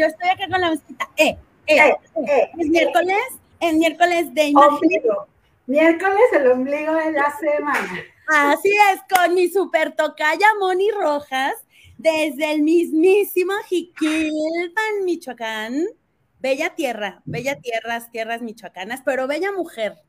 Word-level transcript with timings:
Yo 0.00 0.06
estoy 0.06 0.30
acá 0.30 0.48
con 0.50 0.62
la 0.62 0.70
mosquita. 0.70 1.10
Eh, 1.18 1.36
eh, 1.66 1.76
eh, 1.76 1.94
eh 2.26 2.50
es 2.58 2.68
miércoles, 2.68 3.22
es 3.60 3.74
miércoles 3.74 4.32
de 4.34 4.52
ombligo. 4.56 5.26
Miércoles, 5.66 6.22
el 6.32 6.50
ombligo 6.52 6.94
de 6.94 7.12
la 7.12 7.36
semana. 7.38 8.02
Así 8.26 8.70
es, 8.90 9.00
con 9.14 9.34
mi 9.34 9.50
super 9.50 9.94
tocaya 9.94 10.46
Moni 10.58 10.90
Rojas, 10.90 11.52
desde 11.98 12.50
el 12.52 12.62
mismísimo 12.62 13.52
Jiquilpan, 13.68 15.04
Michoacán. 15.04 15.84
Bella 16.38 16.74
tierra, 16.74 17.20
bella 17.26 17.60
tierras, 17.60 18.10
tierras 18.10 18.40
michoacanas, 18.40 19.02
pero 19.04 19.26
bella 19.26 19.52
mujer. 19.52 20.00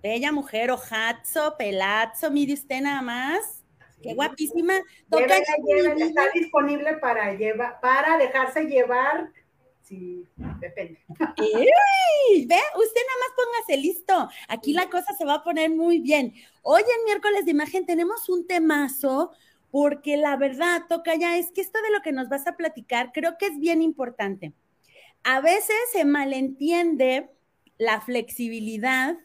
Bella 0.00 0.30
mujer, 0.30 0.70
ojazo, 0.70 1.56
pelazo, 1.58 2.30
mire 2.30 2.52
usted 2.52 2.82
nada 2.82 3.02
más. 3.02 3.59
Qué 4.02 4.14
guapísima. 4.14 4.74
Toca 5.10 5.36
está 5.36 6.30
disponible 6.32 6.94
para, 6.96 7.34
llevar, 7.34 7.80
para 7.80 8.16
dejarse 8.18 8.64
llevar. 8.64 9.30
Sí, 9.82 10.24
depende. 10.60 11.00
ve, 11.18 11.26
usted 11.36 12.46
nada 12.46 13.20
más 13.20 13.32
póngase 13.36 13.76
listo. 13.76 14.28
Aquí 14.48 14.72
la 14.72 14.88
cosa 14.88 15.14
se 15.18 15.24
va 15.24 15.34
a 15.34 15.44
poner 15.44 15.70
muy 15.70 15.98
bien. 15.98 16.32
Hoy 16.62 16.82
en 16.82 17.04
miércoles 17.04 17.44
de 17.44 17.50
imagen 17.50 17.86
tenemos 17.86 18.28
un 18.28 18.46
temazo 18.46 19.32
porque 19.70 20.16
la 20.16 20.36
verdad, 20.36 20.82
toca 20.88 21.14
ya, 21.14 21.38
es 21.38 21.52
que 21.52 21.60
esto 21.60 21.80
de 21.82 21.90
lo 21.90 22.02
que 22.02 22.12
nos 22.12 22.28
vas 22.28 22.46
a 22.46 22.56
platicar 22.56 23.12
creo 23.12 23.36
que 23.38 23.46
es 23.46 23.58
bien 23.58 23.82
importante. 23.82 24.52
A 25.22 25.40
veces 25.40 25.76
se 25.92 26.04
malentiende 26.04 27.30
la 27.78 28.00
flexibilidad 28.00 29.16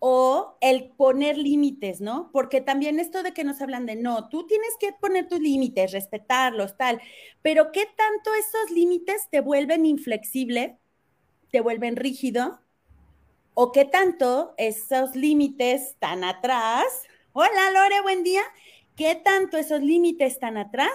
o 0.00 0.56
el 0.60 0.90
poner 0.90 1.36
límites, 1.36 2.00
¿no? 2.00 2.30
Porque 2.32 2.60
también 2.60 3.00
esto 3.00 3.22
de 3.22 3.32
que 3.32 3.44
nos 3.44 3.60
hablan 3.60 3.86
de 3.86 3.96
no, 3.96 4.28
tú 4.28 4.46
tienes 4.46 4.70
que 4.78 4.92
poner 4.92 5.28
tus 5.28 5.40
límites, 5.40 5.92
respetarlos, 5.92 6.76
tal, 6.76 7.00
pero 7.42 7.72
¿qué 7.72 7.86
tanto 7.96 8.32
esos 8.34 8.70
límites 8.70 9.28
te 9.30 9.40
vuelven 9.40 9.86
inflexible, 9.86 10.78
te 11.50 11.60
vuelven 11.60 11.96
rígido? 11.96 12.60
¿O 13.54 13.72
qué 13.72 13.84
tanto 13.84 14.54
esos 14.56 15.16
límites 15.16 15.96
tan 15.98 16.22
atrás? 16.22 16.84
Hola 17.32 17.70
Lore, 17.72 18.00
buen 18.02 18.22
día. 18.22 18.42
¿Qué 18.94 19.16
tanto 19.16 19.56
esos 19.58 19.80
límites 19.80 20.38
tan 20.38 20.56
atrás 20.56 20.92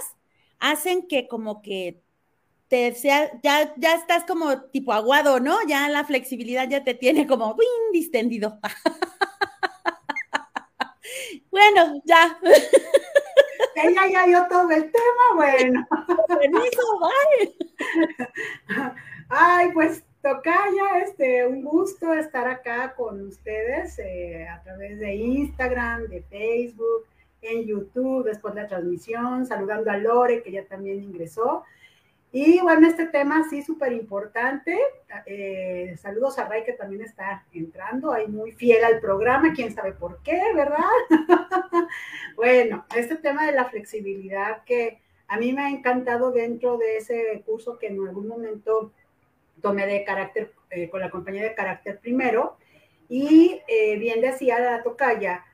hacen 0.60 1.08
que 1.08 1.28
como 1.28 1.62
que 1.62 2.02
ya, 3.42 3.74
ya 3.78 3.96
estás 3.96 4.24
como 4.26 4.62
tipo 4.64 4.94
aguado, 4.94 5.40
¿no? 5.40 5.58
Ya 5.68 5.90
la 5.90 6.04
flexibilidad 6.04 6.68
ya 6.68 6.84
te 6.84 6.94
tiene 6.94 7.28
como 7.28 7.56
distendido. 7.92 8.60
bueno, 11.52 12.02
ya. 12.06 12.40
Ella 13.76 14.02
ya 14.12 14.26
dio 14.26 14.46
todo 14.50 14.70
el 14.72 14.84
tema, 14.84 15.36
bueno. 15.36 15.88
Permiso, 16.28 17.00
bye. 17.00 17.56
Ay, 19.30 19.72
pues 19.74 20.04
Tocaya, 20.22 21.00
este, 21.04 21.46
un 21.46 21.64
gusto 21.64 22.14
estar 22.14 22.48
acá 22.48 22.94
con 22.96 23.28
ustedes 23.28 24.00
eh, 24.00 24.48
a 24.48 24.64
través 24.64 25.00
de 25.00 25.16
Instagram, 25.16 26.08
de 26.08 26.22
Facebook, 26.22 27.06
en 27.42 27.66
YouTube, 27.66 28.24
después 28.24 28.56
de 28.56 28.62
la 28.62 28.68
transmisión, 28.68 29.46
saludando 29.46 29.92
a 29.92 29.98
Lore, 29.98 30.42
que 30.42 30.52
ya 30.52 30.66
también 30.66 31.04
ingresó. 31.04 31.66
Y 32.36 32.60
bueno, 32.62 32.88
este 32.88 33.06
tema 33.06 33.48
sí 33.48 33.62
súper 33.62 33.94
importante. 33.94 34.76
Eh, 35.28 35.96
saludos 36.02 36.40
a 36.40 36.50
Ray 36.50 36.64
que 36.64 36.74
también 36.74 37.04
está 37.04 37.46
entrando, 37.54 38.12
ahí 38.12 38.26
muy 38.26 38.54
fiel 38.54 38.84
al 38.84 39.00
programa, 39.00 39.54
quién 39.54 39.72
sabe 39.72 39.92
por 39.92 40.20
qué, 40.24 40.42
¿verdad? 40.56 40.80
bueno, 42.36 42.88
este 42.96 43.18
tema 43.18 43.46
de 43.46 43.52
la 43.52 43.66
flexibilidad 43.66 44.64
que 44.64 45.00
a 45.28 45.38
mí 45.38 45.54
me 45.54 45.62
ha 45.62 45.70
encantado 45.70 46.32
dentro 46.32 46.80
de 46.80 46.98
ese 46.98 47.44
curso 47.46 47.78
que 47.78 47.86
en 47.86 48.02
algún 48.04 48.28
momento 48.28 48.92
tomé 49.62 49.86
de 49.86 50.04
carácter, 50.04 50.54
eh, 50.72 50.90
con 50.90 51.02
la 51.02 51.12
compañía 51.12 51.44
de 51.44 51.54
carácter 51.54 52.00
primero. 52.00 52.58
Y 53.10 53.62
eh, 53.68 53.96
bien 54.00 54.22
decía 54.22 54.60
la 54.60 54.82
tocaya, 54.82 55.46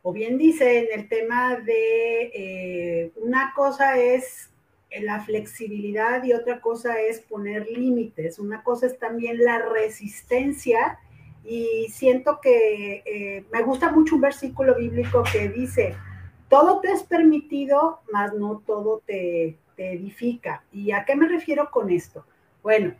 o 0.00 0.10
bien 0.10 0.38
dice 0.38 0.88
en 0.88 1.00
el 1.00 1.06
tema 1.06 1.56
de 1.56 3.12
una 3.16 3.52
cosa 3.54 3.98
es 3.98 4.53
la 5.02 5.20
flexibilidad 5.24 6.22
y 6.24 6.32
otra 6.32 6.60
cosa 6.60 7.00
es 7.00 7.20
poner 7.20 7.68
límites. 7.68 8.38
Una 8.38 8.62
cosa 8.62 8.86
es 8.86 8.98
también 8.98 9.42
la 9.44 9.58
resistencia 9.58 10.98
y 11.44 11.88
siento 11.90 12.40
que 12.40 13.02
eh, 13.04 13.44
me 13.52 13.62
gusta 13.62 13.90
mucho 13.90 14.14
un 14.14 14.22
versículo 14.22 14.74
bíblico 14.76 15.22
que 15.30 15.48
dice, 15.48 15.94
todo 16.48 16.80
te 16.80 16.90
es 16.92 17.02
permitido, 17.02 18.00
mas 18.12 18.32
no 18.32 18.62
todo 18.64 19.02
te, 19.06 19.58
edifica. 19.76 20.62
¿Y 20.72 20.92
a 20.92 21.04
qué 21.04 21.16
me 21.16 21.26
refiero 21.26 21.68
con 21.72 21.90
esto? 21.90 22.24
Bueno, 22.62 22.94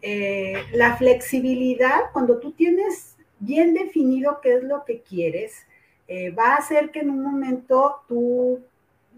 eh, 0.00 0.54
la 0.72 0.96
flexibilidad, 0.96 2.10
cuando 2.12 2.38
tú 2.38 2.52
tienes 2.52 3.18
bien 3.38 3.74
definido 3.74 4.40
qué 4.40 4.54
es 4.54 4.64
lo 4.64 4.84
que 4.86 5.02
quieres, 5.02 5.66
eh, 6.08 6.30
va 6.30 6.54
a 6.54 6.56
hacer 6.56 6.90
que 6.90 7.00
en 7.00 7.10
un 7.10 7.22
momento 7.22 7.96
tú, 8.08 8.60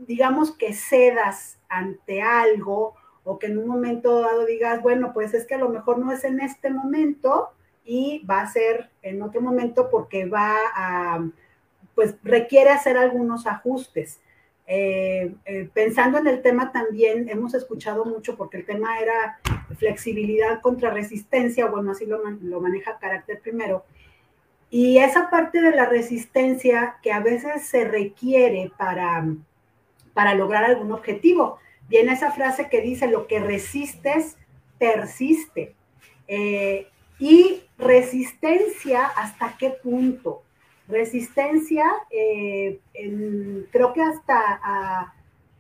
digamos 0.07 0.53
que 0.53 0.73
cedas 0.73 1.59
ante 1.69 2.23
algo 2.23 2.95
o 3.25 3.39
que 3.39 3.47
en 3.47 3.59
un 3.59 3.67
momento 3.67 4.21
dado 4.21 4.47
digas, 4.47 4.83
bueno, 4.83 5.13
pues 5.13 5.35
es 5.35 5.47
que 5.47 5.55
a 5.55 5.59
lo 5.59 5.69
mejor 5.69 5.99
no 5.99 6.11
es 6.13 6.25
en 6.25 6.41
este 6.41 6.71
momento 6.71 7.51
y 7.85 8.25
va 8.25 8.41
a 8.41 8.51
ser 8.51 8.91
en 9.03 9.23
otro 9.23 9.41
momento 9.41 9.91
porque 9.91 10.27
va 10.27 10.57
a, 10.75 11.27
pues 11.95 12.15
requiere 12.23 12.71
hacer 12.71 12.97
algunos 12.97 13.47
ajustes. 13.47 14.21
Eh, 14.67 15.35
eh, 15.47 15.69
pensando 15.73 16.19
en 16.19 16.27
el 16.27 16.43
tema 16.43 16.73
también, 16.73 17.29
hemos 17.29 17.55
escuchado 17.55 18.05
mucho 18.05 18.37
porque 18.37 18.59
el 18.59 18.67
tema 18.67 19.01
era 19.01 19.41
flexibilidad 19.79 20.61
contra 20.61 20.91
resistencia, 20.91 21.67
bueno, 21.67 21.93
así 21.93 22.07
lo, 22.07 22.19
lo 22.23 22.61
maneja 22.61 22.99
carácter 22.99 23.41
primero. 23.41 23.85
Y 24.71 24.99
esa 24.99 25.31
parte 25.31 25.63
de 25.63 25.71
la 25.71 25.87
resistencia 25.87 26.97
que 27.03 27.13
a 27.13 27.21
veces 27.21 27.67
se 27.67 27.85
requiere 27.87 28.71
para, 28.77 29.27
para 30.19 30.35
lograr 30.35 30.65
algún 30.65 30.91
objetivo. 30.91 31.61
Viene 31.89 32.13
esa 32.13 32.33
frase 32.33 32.69
que 32.69 32.81
dice, 32.81 33.07
lo 33.07 33.29
que 33.29 33.39
resistes, 33.39 34.37
persiste. 34.77 35.77
Eh, 36.27 36.89
y 37.21 37.63
resistencia, 37.79 39.07
¿hasta 39.07 39.57
qué 39.57 39.71
punto? 39.81 40.43
Resistencia, 40.89 41.85
eh, 42.11 42.81
creo 43.71 43.93
que 43.93 44.03
hasta 44.03 45.15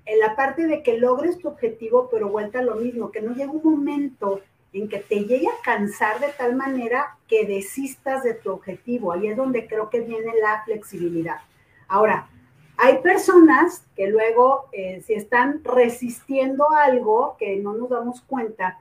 en 0.04 0.18
la 0.18 0.34
parte 0.34 0.66
de 0.66 0.82
que 0.82 0.98
logres 0.98 1.38
tu 1.38 1.46
objetivo, 1.46 2.08
pero 2.10 2.28
vuelta 2.28 2.58
a 2.58 2.62
lo 2.62 2.74
mismo, 2.74 3.12
que 3.12 3.20
no 3.20 3.34
llegue 3.34 3.50
un 3.50 3.62
momento 3.62 4.40
en 4.72 4.88
que 4.88 4.98
te 4.98 5.20
llegue 5.20 5.46
a 5.46 5.62
cansar 5.62 6.18
de 6.18 6.32
tal 6.36 6.56
manera 6.56 7.16
que 7.28 7.46
desistas 7.46 8.24
de 8.24 8.34
tu 8.34 8.50
objetivo. 8.50 9.12
Ahí 9.12 9.28
es 9.28 9.36
donde 9.36 9.68
creo 9.68 9.88
que 9.88 10.00
viene 10.00 10.32
la 10.42 10.64
flexibilidad. 10.64 11.42
Ahora, 11.86 12.28
hay 12.80 12.98
personas 12.98 13.84
que 13.96 14.06
luego, 14.06 14.68
eh, 14.70 15.02
si 15.04 15.14
están 15.14 15.62
resistiendo 15.64 16.70
algo 16.70 17.34
que 17.36 17.56
no 17.56 17.74
nos 17.74 17.90
damos 17.90 18.20
cuenta 18.20 18.78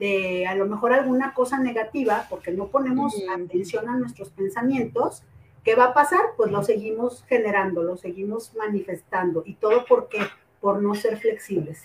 de 0.00 0.46
a 0.48 0.56
lo 0.56 0.66
mejor 0.66 0.92
alguna 0.92 1.32
cosa 1.32 1.60
negativa, 1.60 2.26
porque 2.28 2.50
no 2.50 2.66
ponemos 2.66 3.14
atención 3.30 3.88
a 3.88 3.96
nuestros 3.96 4.30
pensamientos, 4.30 5.22
¿qué 5.62 5.76
va 5.76 5.84
a 5.84 5.94
pasar? 5.94 6.20
Pues 6.36 6.50
lo 6.50 6.64
seguimos 6.64 7.24
generando, 7.28 7.84
lo 7.84 7.96
seguimos 7.96 8.52
manifestando. 8.56 9.44
¿Y 9.46 9.54
todo 9.54 9.84
por 9.86 10.08
qué? 10.08 10.26
Por 10.60 10.82
no 10.82 10.96
ser 10.96 11.16
flexibles. 11.18 11.84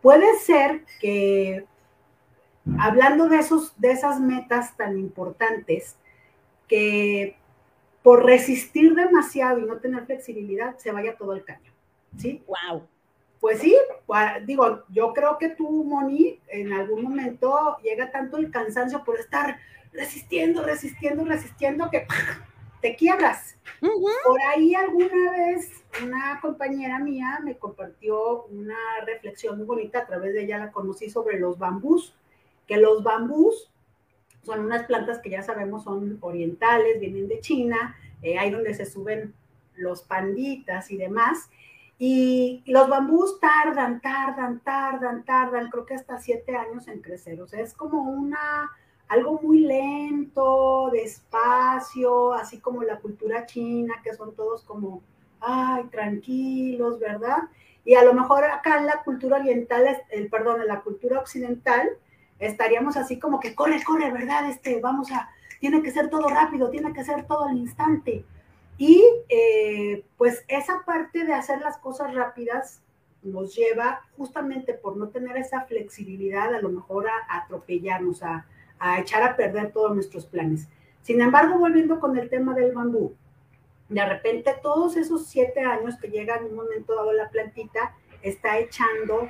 Puede 0.00 0.38
ser 0.38 0.84
que, 1.00 1.66
hablando 2.78 3.28
de, 3.28 3.40
esos, 3.40 3.78
de 3.80 3.90
esas 3.90 4.20
metas 4.20 4.76
tan 4.76 4.96
importantes, 4.96 5.96
que 6.68 7.36
por 8.02 8.24
resistir 8.24 8.94
demasiado 8.94 9.58
y 9.58 9.64
no 9.64 9.78
tener 9.78 10.06
flexibilidad, 10.06 10.76
se 10.78 10.92
vaya 10.92 11.16
todo 11.16 11.34
el 11.34 11.44
caño. 11.44 11.72
¿Sí? 12.16 12.42
Wow. 12.46 12.86
Pues 13.40 13.60
sí, 13.60 13.74
digo, 14.44 14.84
yo 14.90 15.14
creo 15.14 15.38
que 15.38 15.48
tú, 15.48 15.84
Moni, 15.84 16.38
en 16.48 16.72
algún 16.74 17.02
momento 17.02 17.78
llega 17.82 18.10
tanto 18.10 18.36
el 18.36 18.50
cansancio 18.50 19.02
por 19.02 19.18
estar 19.18 19.58
resistiendo, 19.92 20.62
resistiendo, 20.62 21.24
resistiendo, 21.24 21.90
que 21.90 22.06
te 22.82 22.96
quiebras. 22.96 23.56
Por 23.80 24.40
ahí 24.42 24.74
alguna 24.74 25.32
vez 25.32 25.70
una 26.02 26.38
compañera 26.42 26.98
mía 26.98 27.40
me 27.42 27.56
compartió 27.56 28.44
una 28.44 28.76
reflexión 29.06 29.56
muy 29.56 29.66
bonita, 29.66 30.00
a 30.00 30.06
través 30.06 30.34
de 30.34 30.44
ella 30.44 30.58
la 30.58 30.72
conocí 30.72 31.08
sobre 31.08 31.38
los 31.38 31.58
bambús, 31.58 32.14
que 32.66 32.76
los 32.76 33.02
bambús 33.02 33.70
son 34.42 34.60
unas 34.60 34.84
plantas 34.84 35.18
que 35.18 35.30
ya 35.30 35.42
sabemos 35.42 35.84
son 35.84 36.18
orientales, 36.20 37.00
vienen 37.00 37.28
de 37.28 37.40
China, 37.40 37.96
eh, 38.22 38.38
ahí 38.38 38.50
donde 38.50 38.74
se 38.74 38.86
suben 38.86 39.34
los 39.76 40.02
panditas 40.02 40.90
y 40.90 40.96
demás. 40.96 41.50
Y 41.98 42.62
los 42.66 42.88
bambús 42.88 43.38
tardan, 43.40 44.00
tardan, 44.00 44.60
tardan, 44.60 45.24
tardan, 45.24 45.68
creo 45.70 45.84
que 45.84 45.94
hasta 45.94 46.18
siete 46.18 46.56
años 46.56 46.88
en 46.88 47.00
crecer. 47.00 47.40
O 47.42 47.46
sea, 47.46 47.60
es 47.60 47.74
como 47.74 48.02
una, 48.02 48.70
algo 49.08 49.38
muy 49.42 49.60
lento, 49.60 50.88
despacio, 50.90 52.32
así 52.32 52.58
como 52.58 52.82
la 52.82 53.00
cultura 53.00 53.44
china, 53.44 53.94
que 54.02 54.14
son 54.14 54.34
todos 54.34 54.64
como 54.64 55.02
ay, 55.40 55.84
tranquilos, 55.90 56.98
¿verdad? 56.98 57.38
Y 57.84 57.94
a 57.94 58.04
lo 58.04 58.14
mejor 58.14 58.44
acá 58.44 58.78
en 58.78 58.86
la 58.86 59.02
cultura 59.02 59.38
oriental, 59.38 59.84
el, 60.10 60.28
perdón, 60.28 60.60
en 60.60 60.68
la 60.68 60.80
cultura 60.80 61.18
occidental, 61.18 61.90
estaríamos 62.40 62.96
así 62.96 63.18
como 63.18 63.38
que 63.38 63.54
corre, 63.54 63.82
corre, 63.84 64.10
¿verdad? 64.10 64.48
Este, 64.48 64.80
vamos 64.80 65.12
a, 65.12 65.30
tiene 65.60 65.82
que 65.82 65.92
ser 65.92 66.10
todo 66.10 66.28
rápido, 66.28 66.70
tiene 66.70 66.92
que 66.92 67.04
ser 67.04 67.26
todo 67.26 67.44
al 67.44 67.56
instante. 67.56 68.24
Y 68.78 69.04
eh, 69.28 70.04
pues 70.16 70.42
esa 70.48 70.82
parte 70.84 71.24
de 71.24 71.34
hacer 71.34 71.60
las 71.60 71.76
cosas 71.78 72.14
rápidas 72.14 72.82
nos 73.22 73.54
lleva 73.54 74.00
justamente 74.16 74.72
por 74.72 74.96
no 74.96 75.08
tener 75.08 75.36
esa 75.36 75.66
flexibilidad 75.66 76.54
a 76.54 76.60
lo 76.60 76.70
mejor 76.70 77.06
a, 77.08 77.42
atropellarnos, 77.42 78.22
a, 78.22 78.46
a, 78.78 78.98
echar 78.98 79.22
a 79.22 79.36
perder 79.36 79.72
todos 79.72 79.94
nuestros 79.94 80.24
planes. 80.24 80.66
Sin 81.02 81.20
embargo, 81.20 81.58
volviendo 81.58 82.00
con 82.00 82.16
el 82.16 82.30
tema 82.30 82.54
del 82.54 82.72
bambú, 82.72 83.14
de 83.90 84.06
repente 84.06 84.54
todos 84.62 84.96
esos 84.96 85.26
siete 85.26 85.60
años 85.60 85.96
que 86.00 86.08
llega 86.08 86.36
en 86.36 86.44
un 86.44 86.54
momento 86.54 86.94
dado 86.94 87.12
la 87.12 87.28
plantita, 87.28 87.94
está 88.22 88.58
echando 88.58 89.28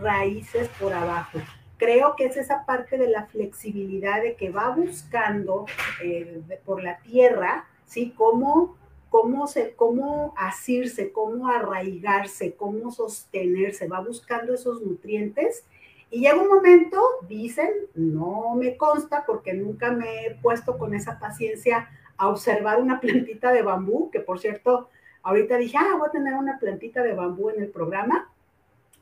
raíces 0.00 0.68
por 0.80 0.92
abajo. 0.92 1.38
Creo 1.78 2.14
que 2.16 2.26
es 2.26 2.36
esa 2.36 2.66
parte 2.66 2.98
de 2.98 3.08
la 3.08 3.26
flexibilidad 3.26 4.20
de 4.20 4.34
que 4.34 4.50
va 4.50 4.70
buscando 4.70 5.64
eh, 6.02 6.42
por 6.64 6.82
la 6.82 6.98
tierra, 6.98 7.66
¿sí? 7.86 8.12
Cómo 8.16 8.76
cómo, 9.10 9.46
se, 9.46 9.74
cómo 9.74 10.34
asirse, 10.36 11.12
cómo 11.12 11.48
arraigarse, 11.48 12.54
cómo 12.54 12.90
sostenerse, 12.90 13.88
va 13.88 14.00
buscando 14.00 14.54
esos 14.54 14.82
nutrientes. 14.82 15.64
Y 16.10 16.20
llega 16.20 16.40
un 16.40 16.48
momento, 16.48 17.02
dicen, 17.28 17.70
no 17.94 18.54
me 18.54 18.76
consta 18.76 19.24
porque 19.26 19.52
nunca 19.52 19.92
me 19.92 20.26
he 20.26 20.34
puesto 20.36 20.78
con 20.78 20.94
esa 20.94 21.18
paciencia 21.18 21.88
a 22.16 22.28
observar 22.28 22.80
una 22.80 23.00
plantita 23.00 23.52
de 23.52 23.62
bambú, 23.62 24.10
que 24.10 24.20
por 24.20 24.38
cierto, 24.38 24.88
ahorita 25.22 25.56
dije, 25.56 25.76
ah, 25.78 25.96
voy 25.98 26.08
a 26.08 26.12
tener 26.12 26.34
una 26.34 26.58
plantita 26.58 27.02
de 27.02 27.14
bambú 27.14 27.50
en 27.50 27.62
el 27.62 27.68
programa, 27.68 28.30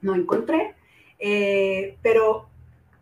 no 0.02 0.14
encontré, 0.14 0.75
eh, 1.19 1.96
pero 2.02 2.49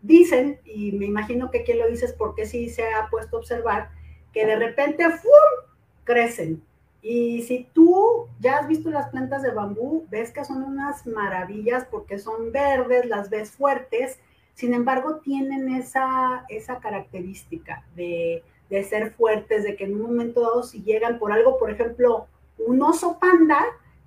dicen, 0.04 0.60
y 0.64 0.92
me 0.92 1.06
imagino 1.06 1.50
que 1.50 1.64
quien 1.64 1.78
lo 1.78 1.88
dice 1.88 2.12
porque 2.16 2.46
sí 2.46 2.68
se 2.68 2.84
ha 2.92 3.08
puesto 3.10 3.36
a 3.36 3.40
observar, 3.40 3.90
que 4.32 4.46
de 4.46 4.56
repente 4.56 5.04
¡fum! 5.10 5.70
crecen, 6.04 6.62
y 7.06 7.42
si 7.42 7.68
tú 7.74 8.28
ya 8.40 8.56
has 8.56 8.66
visto 8.66 8.88
las 8.90 9.10
plantas 9.10 9.42
de 9.42 9.50
bambú, 9.50 10.06
ves 10.10 10.30
que 10.30 10.42
son 10.42 10.62
unas 10.62 11.06
maravillas 11.06 11.84
porque 11.90 12.18
son 12.18 12.50
verdes, 12.50 13.04
las 13.04 13.28
ves 13.28 13.50
fuertes, 13.50 14.18
sin 14.54 14.72
embargo 14.72 15.16
tienen 15.16 15.68
esa, 15.74 16.46
esa 16.48 16.78
característica 16.78 17.84
de, 17.94 18.42
de 18.70 18.84
ser 18.84 19.12
fuertes, 19.12 19.64
de 19.64 19.76
que 19.76 19.84
en 19.84 19.96
un 19.96 20.02
momento 20.02 20.40
dado 20.40 20.62
si 20.62 20.82
llegan 20.82 21.18
por 21.18 21.30
algo, 21.30 21.58
por 21.58 21.70
ejemplo, 21.70 22.26
un 22.56 22.80
oso 22.80 23.18
panda 23.18 23.62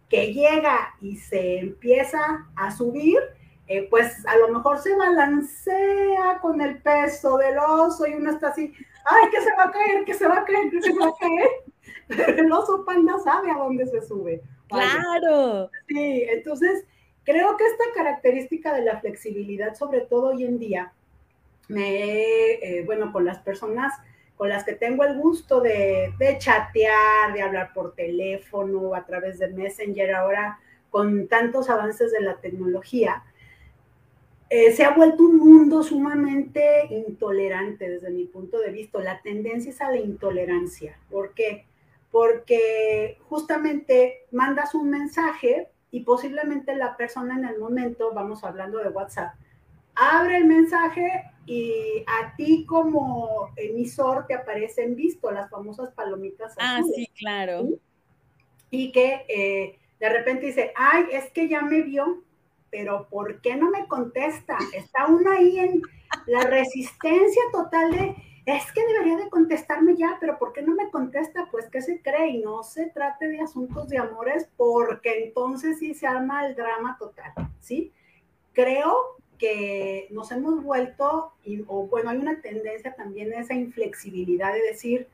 que 0.10 0.34
llega 0.34 0.96
y 1.00 1.18
se 1.18 1.60
empieza 1.60 2.48
a 2.56 2.76
subir, 2.76 3.20
eh, 3.68 3.88
pues 3.90 4.26
a 4.26 4.38
lo 4.38 4.50
mejor 4.50 4.80
se 4.80 4.96
balancea 4.96 6.40
con 6.42 6.62
el 6.62 6.82
peso 6.82 7.38
del 7.38 7.58
oso 7.58 8.08
y 8.08 8.14
uno 8.14 8.32
está 8.32 8.50
así, 8.50 8.74
ay, 9.06 9.30
que 9.30 9.42
se 9.42 9.54
va 9.56 9.66
a 9.66 9.72
caer, 9.72 10.06
que 10.06 10.14
se 10.14 10.28
va 10.28 10.38
a 10.38 10.46
caer, 10.46 10.70
que 10.70 10.82
se 10.82 10.94
va 10.94 11.08
a 11.08 11.14
caer. 11.20 12.38
el 12.40 12.52
oso 12.52 12.86
panda 12.86 13.20
sabe 13.24 13.52
a 13.52 13.58
dónde 13.58 13.86
se 13.88 14.02
sube. 14.02 14.42
Claro. 14.70 15.70
Sí, 15.88 16.26
entonces 16.30 16.86
creo 17.24 17.58
que 17.58 17.66
esta 17.66 17.84
característica 17.94 18.74
de 18.74 18.84
la 18.84 19.00
flexibilidad, 19.00 19.76
sobre 19.76 20.02
todo 20.02 20.30
hoy 20.30 20.46
en 20.46 20.60
día, 20.60 20.94
me, 21.68 22.54
eh, 22.54 22.84
bueno, 22.86 23.12
con 23.12 23.26
las 23.26 23.40
personas 23.40 23.94
con 24.38 24.50
las 24.50 24.64
que 24.64 24.74
tengo 24.74 25.04
el 25.04 25.18
gusto 25.18 25.62
de, 25.62 26.14
de, 26.20 26.38
chatear, 26.38 27.34
de 27.34 27.42
hablar 27.42 27.74
por 27.74 27.96
teléfono, 27.96 28.94
a 28.94 29.04
través 29.04 29.40
de 29.40 29.48
Messenger, 29.50 30.14
ahora 30.14 30.60
con 30.92 31.28
tantos 31.28 31.72
avances 31.72 32.12
de 32.12 32.22
la 32.22 32.36
tecnología, 32.36 33.24
eh, 34.50 34.72
se 34.72 34.84
ha 34.84 34.92
vuelto 34.92 35.24
un 35.24 35.38
mundo 35.38 35.84
sumamente 35.84 36.88
intolerante 36.90 37.90
desde 37.90 38.10
mi 38.10 38.26
punto 38.26 38.60
de 38.60 38.72
vista. 38.72 39.00
La 39.00 39.22
tendencia 39.22 39.72
es 39.72 39.82
a 39.82 39.92
la 39.92 39.98
intolerancia. 39.98 40.98
¿Por 41.10 41.34
qué? 41.34 41.66
porque 42.12 43.18
justamente 43.30 44.26
mandas 44.32 44.74
un 44.76 44.90
mensaje 44.90 45.68
y 45.92 46.02
posiblemente 46.02 46.76
la 46.76 46.98
persona 46.98 47.36
en 47.36 47.46
el 47.46 47.60
momento, 47.60 48.14
vamos 48.14 48.44
hablando 48.44 48.80
de 48.80 48.90
WhatsApp, 48.90 49.36
abre 49.96 50.38
el 50.38 50.46
mensaje 50.46 51.26
y 51.46 52.04
a 52.08 52.36
ti 52.36 52.66
como 52.66 53.52
emisor 53.56 54.26
te 54.28 54.34
aparecen 54.34 54.96
visto 54.96 55.32
las 55.32 55.50
famosas 55.50 55.92
palomitas. 55.92 56.56
Ah, 56.60 56.82
sí, 56.96 57.08
claro. 57.18 57.68
Y 58.70 58.92
que 58.92 59.26
eh, 59.30 59.80
de 60.00 60.10
repente 60.10 60.48
dice, 60.48 60.74
ay, 60.76 61.06
es 61.12 61.32
que 61.32 61.48
ya 61.48 61.62
me 61.62 61.82
vio, 61.82 62.24
pero 62.72 63.08
¿por 63.10 63.42
qué 63.42 63.56
no 63.56 63.70
me 63.70 63.88
contesta? 63.88 64.58
Está 64.74 65.08
uno 65.08 65.32
ahí 65.32 65.60
en 65.60 65.82
la 66.26 66.42
resistencia 66.42 67.42
total 67.52 67.92
de, 67.92 68.16
es 68.46 68.72
que 68.72 68.86
debería 68.86 69.18
de 69.18 69.30
contestarme 69.30 69.96
ya, 69.96 70.18
pero 70.20 70.38
¿por 70.40 70.54
qué 70.54 70.62
no 70.62 70.76
me 70.76 70.90
contesta? 70.90 71.48
Pues 71.52 71.70
que 71.70 71.82
se 71.82 72.02
cree 72.02 72.30
y 72.30 72.38
no 72.40 72.64
se 72.64 72.88
trate 72.88 73.28
de 73.28 73.42
asuntos 73.42 73.90
de 73.90 73.98
amores 73.98 74.50
porque 74.56 75.26
entonces 75.26 75.80
sí 75.80 75.94
se 75.94 76.08
arma 76.08 76.46
el 76.46 76.56
drama 76.56 76.98
total, 76.98 77.34
¿sí? 77.60 77.92
Creo 78.54 79.18
que 79.38 80.08
nos 80.12 80.32
hemos 80.32 80.64
vuelto, 80.64 81.34
y, 81.44 81.64
o 81.68 81.88
bueno, 81.88 82.10
hay 82.10 82.18
una 82.18 82.42
tendencia 82.42 82.96
también 82.96 83.34
a 83.34 83.42
esa 83.42 83.54
inflexibilidad 83.54 84.54
de 84.54 84.62
decir, 84.62 85.08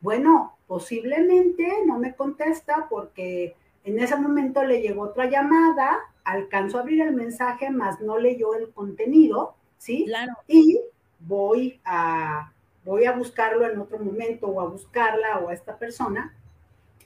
bueno, 0.00 0.56
posiblemente 0.66 1.66
no 1.86 1.98
me 1.98 2.14
contesta 2.14 2.86
porque 2.88 3.56
en 3.84 3.98
ese 3.98 4.16
momento 4.16 4.62
le 4.62 4.80
llegó 4.80 5.02
otra 5.02 5.26
llamada, 5.26 5.98
alcanzó 6.28 6.78
a 6.78 6.80
abrir 6.82 7.00
el 7.02 7.14
mensaje, 7.14 7.70
más 7.70 8.00
no 8.00 8.18
leyó 8.18 8.54
el 8.54 8.70
contenido, 8.70 9.54
¿sí? 9.78 10.04
Claro. 10.06 10.34
Y 10.46 10.80
voy 11.20 11.80
a 11.84 12.52
voy 12.84 13.04
a 13.04 13.12
buscarlo 13.12 13.70
en 13.70 13.78
otro 13.78 13.98
momento 13.98 14.46
o 14.46 14.60
a 14.62 14.68
buscarla 14.68 15.40
o 15.40 15.50
a 15.50 15.54
esta 15.54 15.76
persona 15.76 16.34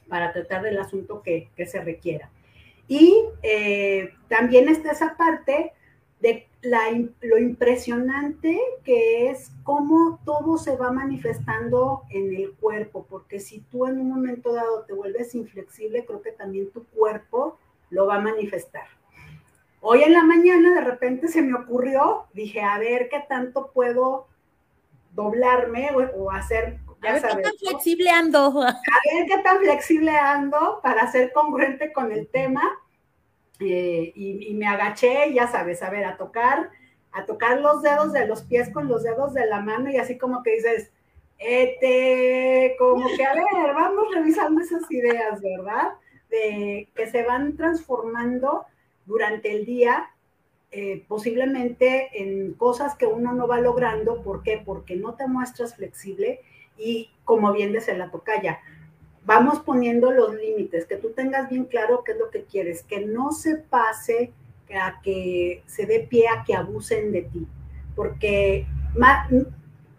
para 0.09 0.33
tratar 0.33 0.63
del 0.63 0.79
asunto 0.79 1.23
que, 1.23 1.49
se 1.67 1.81
requiera. 1.83 2.31
Y 2.87 3.17
eh, 3.43 4.15
también 4.29 4.69
está 4.69 4.93
esa 4.93 5.17
parte 5.17 5.73
de 6.21 6.47
la, 6.61 6.83
lo 7.21 7.39
impresionante 7.39 8.61
que 8.85 9.31
es 9.31 9.51
cómo 9.65 10.21
todo 10.25 10.57
se 10.57 10.77
va 10.77 10.93
manifestando 10.93 12.03
en 12.11 12.33
el 12.33 12.53
cuerpo, 12.53 13.05
porque 13.09 13.41
si 13.41 13.61
tú 13.61 13.87
en 13.87 13.99
un 13.99 14.09
momento 14.09 14.53
dado 14.53 14.85
te 14.85 14.93
vuelves 14.93 15.35
inflexible, 15.35 16.05
creo 16.05 16.23
que 16.23 16.31
también 16.31 16.71
tu 16.71 16.85
cuerpo 16.85 17.59
lo 17.91 18.07
va 18.07 18.17
a 18.17 18.21
manifestar. 18.21 18.87
Hoy 19.85 20.05
en 20.05 20.13
la 20.13 20.23
mañana 20.23 20.75
de 20.75 20.81
repente 20.81 21.27
se 21.27 21.43
me 21.43 21.59
ocurrió, 21.59 22.27
dije, 22.33 22.61
a 22.61 22.79
ver 22.79 23.09
qué 23.09 23.25
tanto 23.29 23.73
puedo 23.73 24.29
doblarme 25.11 25.91
o, 26.15 26.31
hacer, 26.31 26.79
ya 27.03 27.11
a 27.11 27.13
ver 27.15 27.23
qué 27.23 27.43
tan 27.43 27.57
flexible 27.59 28.09
ando. 28.09 28.63
A 28.63 28.73
ver 28.73 29.27
qué 29.27 29.39
tan 29.43 29.59
flexible 29.59 30.17
ando 30.17 30.79
para 30.85 31.11
ser 31.11 31.33
congruente 31.33 31.93
con 31.93 32.13
el 32.13 32.29
tema. 32.29 32.63
Eh, 33.59 34.13
y, 34.15 34.55
me 34.55 34.69
agaché, 34.69 35.33
ya 35.35 35.49
sabes, 35.49 35.83
a 35.83 35.91
ver, 35.91 36.05
a 36.05 36.17
tocar, 36.17 36.71
a 37.11 37.25
tocar 37.27 37.61
los 37.61 37.83
dedos 37.83 38.13
de 38.13 38.29
los 38.29 38.43
pies 38.43 38.71
con 38.73 38.87
los 38.87 39.03
dedos 39.03 39.35
de 39.35 39.47
la 39.47 39.61
mano 39.61 39.91
y 39.91 39.97
así 39.97 40.17
como 40.17 40.45
que 40.45 40.55
dices, 40.55 40.93
este, 41.39 42.77
como 42.79 43.05
que 43.17 43.25
a 43.25 43.35
ver, 43.35 43.75
vamos 43.75 44.15
revisando 44.15 44.61
esas 44.61 44.89
ideas, 44.93 45.43
¿verdad? 45.43 45.95
De 46.31 46.89
que 46.95 47.09
se 47.09 47.25
van 47.25 47.57
transformando 47.57 48.65
durante 49.07 49.53
el 49.53 49.65
día 49.65 50.11
eh, 50.75 51.05
posiblemente 51.07 52.09
en 52.15 52.55
cosas 52.55 52.95
que 52.97 53.05
uno 53.05 53.35
no 53.35 53.47
va 53.47 53.61
logrando. 53.61 54.23
¿Por 54.23 54.43
qué? 54.43 54.63
Porque 54.65 54.97
no 54.97 55.15
te 55.15 55.27
muestras 55.27 55.77
flexible 55.77 56.41
y 56.79 57.11
como 57.25 57.53
bien 57.53 57.75
dice 57.75 57.95
la 57.95 58.11
tocaya, 58.11 58.61
vamos 59.27 59.61
poniendo 59.61 60.11
los 60.11 60.35
límites, 60.35 60.87
que 60.87 60.97
tú 60.97 61.11
tengas 61.11 61.51
bien 61.51 61.67
claro 61.67 62.03
qué 62.05 62.13
es 62.13 62.19
lo 62.19 62.31
que 62.31 62.45
quieres, 62.45 62.83
que 62.83 63.05
no 63.05 63.33
se 63.33 63.57
pase 63.57 64.33
a 64.75 65.03
que 65.03 65.63
se 65.67 65.85
dé 65.85 66.01
pie 66.01 66.29
a 66.29 66.45
que 66.45 66.55
abusen 66.55 67.13
de 67.13 67.23
ti, 67.23 67.47
porque 67.95 68.67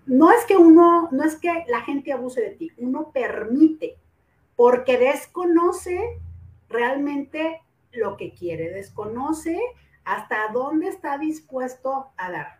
no 0.07 0.31
es 0.31 0.45
que 0.45 0.57
uno, 0.57 1.10
no 1.12 1.24
es 1.24 1.36
que 1.36 1.65
la 1.67 1.81
gente 1.81 2.12
abuse 2.12 2.41
de 2.41 2.50
ti, 2.50 2.72
uno 2.77 3.12
permite, 3.13 3.95
porque 4.55 4.98
desconoce 4.98 6.19
realmente 6.67 7.62
lo 7.93 8.17
que 8.17 8.33
quiere, 8.33 8.69
desconoce 8.69 9.59
hasta 10.03 10.50
dónde 10.51 10.88
está 10.88 11.17
dispuesto 11.17 12.09
a 12.17 12.31
dar. 12.31 12.59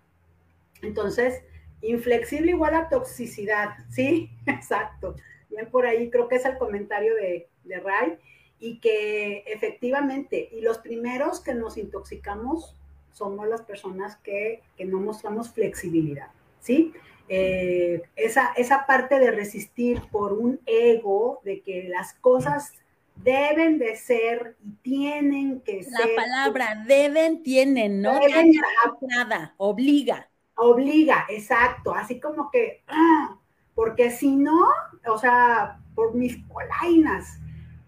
Entonces, 0.82 1.44
inflexible 1.82 2.52
igual 2.52 2.76
a 2.76 2.90
toxicidad, 2.90 3.76
¿sí? 3.90 4.30
Exacto. 4.46 5.16
Bien 5.50 5.70
por 5.70 5.86
ahí, 5.86 6.10
creo 6.10 6.28
que 6.28 6.36
es 6.36 6.46
el 6.46 6.58
comentario 6.58 7.16
de, 7.16 7.48
de 7.64 7.80
Ray, 7.80 8.18
y 8.60 8.80
que 8.80 9.44
efectivamente, 9.48 10.48
y 10.52 10.62
los 10.62 10.78
primeros 10.78 11.42
que 11.42 11.54
nos 11.54 11.78
intoxicamos 11.78 12.78
somos 13.12 13.48
las 13.48 13.62
personas 13.62 14.16
que, 14.18 14.62
no 14.86 15.00
mostramos 15.00 15.52
flexibilidad, 15.52 16.30
¿sí? 16.60 16.94
Eh, 17.30 18.02
esa, 18.16 18.54
esa 18.56 18.86
parte 18.86 19.20
de 19.20 19.32
resistir 19.32 20.02
por 20.12 20.34
un 20.34 20.60
ego, 20.66 21.42
de 21.44 21.62
que 21.62 21.84
las 21.90 22.14
cosas 22.14 22.74
deben 23.16 23.78
de 23.78 23.96
ser 23.96 24.58
y 24.64 24.72
tienen 24.82 25.62
que 25.62 25.84
ser. 25.84 25.94
La 25.94 26.16
palabra 26.16 26.84
deben, 26.88 27.44
tienen, 27.44 28.02
¿no? 28.02 28.20
Deben, 28.20 28.54
nada, 29.02 29.54
obliga. 29.58 30.30
Obliga, 30.56 31.26
exacto, 31.30 31.94
así 31.94 32.20
como 32.20 32.52
que, 32.52 32.84
ah, 32.88 33.38
porque 33.74 34.12
si 34.12 34.36
no, 34.36 34.68
o 35.08 35.18
sea, 35.18 35.80
por 35.96 36.14
mis 36.14 36.38
polainas, 36.38 37.40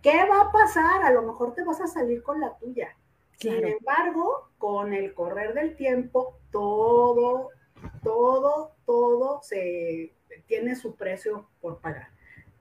¿qué 0.02 0.26
va 0.26 0.42
a 0.42 0.52
pasar? 0.52 1.04
A 1.04 1.12
lo 1.12 1.22
mejor 1.22 1.54
te 1.54 1.64
vas 1.64 1.80
a 1.82 1.88
salir 1.88 2.24
con 2.24 2.40
la 2.40 2.58
tuya. 2.58 2.96
Sin 3.38 3.64
embargo, 3.66 4.50
con 4.58 4.94
el 4.94 5.14
correr 5.14 5.54
del 5.54 5.76
tiempo, 5.76 6.38
todo, 6.52 7.50
todo, 8.04 8.72
todo 8.86 9.42
se 9.44 10.14
tiene 10.48 10.76
su 10.76 10.96
precio 10.96 11.50
por 11.62 11.80
pagar. 11.80 12.15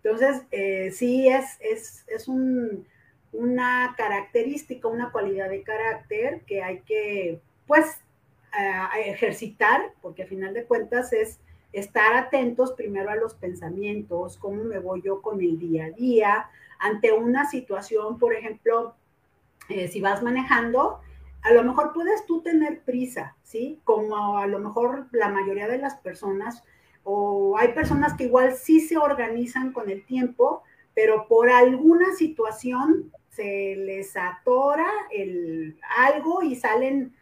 Entonces, 0.05 0.43
eh, 0.51 0.91
sí 0.93 1.29
es, 1.29 1.57
es, 1.61 2.05
es 2.09 2.29
un, 2.29 2.87
una 3.33 3.95
característica, 3.97 4.87
una 4.87 5.11
cualidad 5.11 5.49
de 5.49 5.63
carácter 5.63 6.43
que 6.43 6.63
hay 6.63 6.81
que, 6.81 7.41
pues, 7.67 8.01
ejercitar, 9.05 9.93
porque 10.01 10.23
a 10.23 10.27
final 10.27 10.55
de 10.55 10.65
cuentas 10.65 11.13
es 11.13 11.41
estar 11.73 12.15
atentos 12.15 12.73
primero 12.73 13.11
a 13.11 13.17
los 13.17 13.35
pensamientos, 13.35 14.39
cómo 14.39 14.63
me 14.63 14.79
voy 14.79 15.03
yo 15.03 15.21
con 15.23 15.41
el 15.41 15.59
día 15.59 15.87
a 15.87 15.91
día, 15.91 16.51
ante 16.79 17.13
una 17.13 17.51
situación, 17.51 18.19
por 18.19 18.35
ejemplo, 18.35 18.95
eh, 19.69 19.89
si 19.89 20.01
vas 20.01 20.23
manejando, 20.23 21.01
a 21.43 21.53
lo 21.53 21.65
mejor 21.65 21.93
puedes 21.93 22.25
tú 22.27 22.43
tener 22.43 22.83
prisa, 22.83 23.37
¿sí? 23.43 23.81
Como 23.85 24.39
a 24.39 24.47
lo 24.47 24.59
mejor 24.61 25.09
la 25.11 25.29
mayoría 25.29 25.67
de 25.67 25.79
las 25.79 25.97
personas, 25.97 26.63
o 27.05 27.57
hay 27.57 27.69
personas 27.69 28.15
que 28.15 28.25
igual 28.25 28.55
sí 28.55 28.81
se 28.81 28.97
organizan 28.97 29.73
con 29.73 29.89
el 29.91 30.05
tiempo, 30.05 30.63
pero 30.95 31.29
por 31.29 31.51
alguna 31.51 32.15
situación 32.15 33.13
se 33.31 33.77
les 33.77 34.17
atora 34.17 34.89
el, 35.11 35.79
algo 35.97 36.43
y 36.43 36.57
salen 36.57 37.15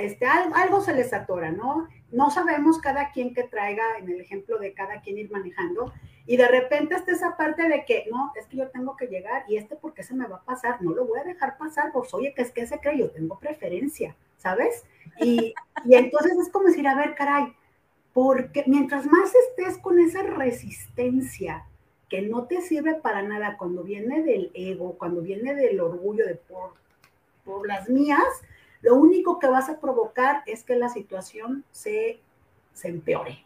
este, 0.00 0.26
algo, 0.26 0.80
se 0.80 0.92
les 0.92 1.12
atora, 1.12 1.52
¿no? 1.52 1.88
No 2.10 2.30
sabemos 2.30 2.80
cada 2.80 3.12
quien 3.12 3.32
que 3.32 3.44
traiga, 3.44 3.84
en 3.98 4.08
el 4.08 4.20
ejemplo 4.20 4.58
de 4.58 4.72
cada 4.72 5.00
quien 5.00 5.18
ir 5.18 5.30
manejando, 5.30 5.92
y 6.26 6.36
de 6.36 6.48
repente 6.48 6.94
está 6.94 7.12
esa 7.12 7.36
parte 7.36 7.68
de 7.68 7.84
que, 7.84 8.06
no, 8.10 8.32
es 8.34 8.46
que 8.46 8.56
yo 8.56 8.68
tengo 8.70 8.96
que 8.96 9.06
llegar, 9.06 9.44
y 9.46 9.56
este, 9.56 9.76
¿por 9.76 9.94
qué 9.94 10.02
se 10.02 10.14
me 10.14 10.26
va 10.26 10.36
a 10.36 10.44
pasar? 10.44 10.82
No 10.82 10.92
lo 10.92 11.06
voy 11.06 11.20
a 11.20 11.24
dejar 11.24 11.56
pasar, 11.58 11.92
pues, 11.92 12.12
oye, 12.12 12.34
que 12.34 12.42
es 12.42 12.50
que 12.50 12.66
se 12.66 12.80
cree, 12.80 12.98
yo 12.98 13.10
tengo 13.10 13.38
preferencia, 13.38 14.16
¿sabes? 14.36 14.84
Y, 15.20 15.54
y 15.84 15.94
entonces 15.94 16.36
es 16.38 16.48
como 16.48 16.66
decir, 16.66 16.88
a 16.88 16.96
ver, 16.96 17.14
caray, 17.14 17.54
porque 18.20 18.64
mientras 18.66 19.06
más 19.06 19.30
estés 19.32 19.78
con 19.78 20.00
esa 20.00 20.24
resistencia 20.24 21.64
que 22.08 22.20
no 22.20 22.46
te 22.46 22.62
sirve 22.62 22.96
para 22.96 23.22
nada 23.22 23.56
cuando 23.56 23.84
viene 23.84 24.24
del 24.24 24.50
ego, 24.54 24.98
cuando 24.98 25.20
viene 25.20 25.54
del 25.54 25.78
orgullo 25.78 26.26
de 26.26 26.34
por, 26.34 26.72
por 27.44 27.68
las 27.68 27.88
mías, 27.88 28.24
lo 28.82 28.96
único 28.96 29.38
que 29.38 29.46
vas 29.46 29.68
a 29.68 29.78
provocar 29.78 30.42
es 30.46 30.64
que 30.64 30.74
la 30.74 30.88
situación 30.88 31.62
se, 31.70 32.18
se 32.72 32.88
empeore 32.88 33.44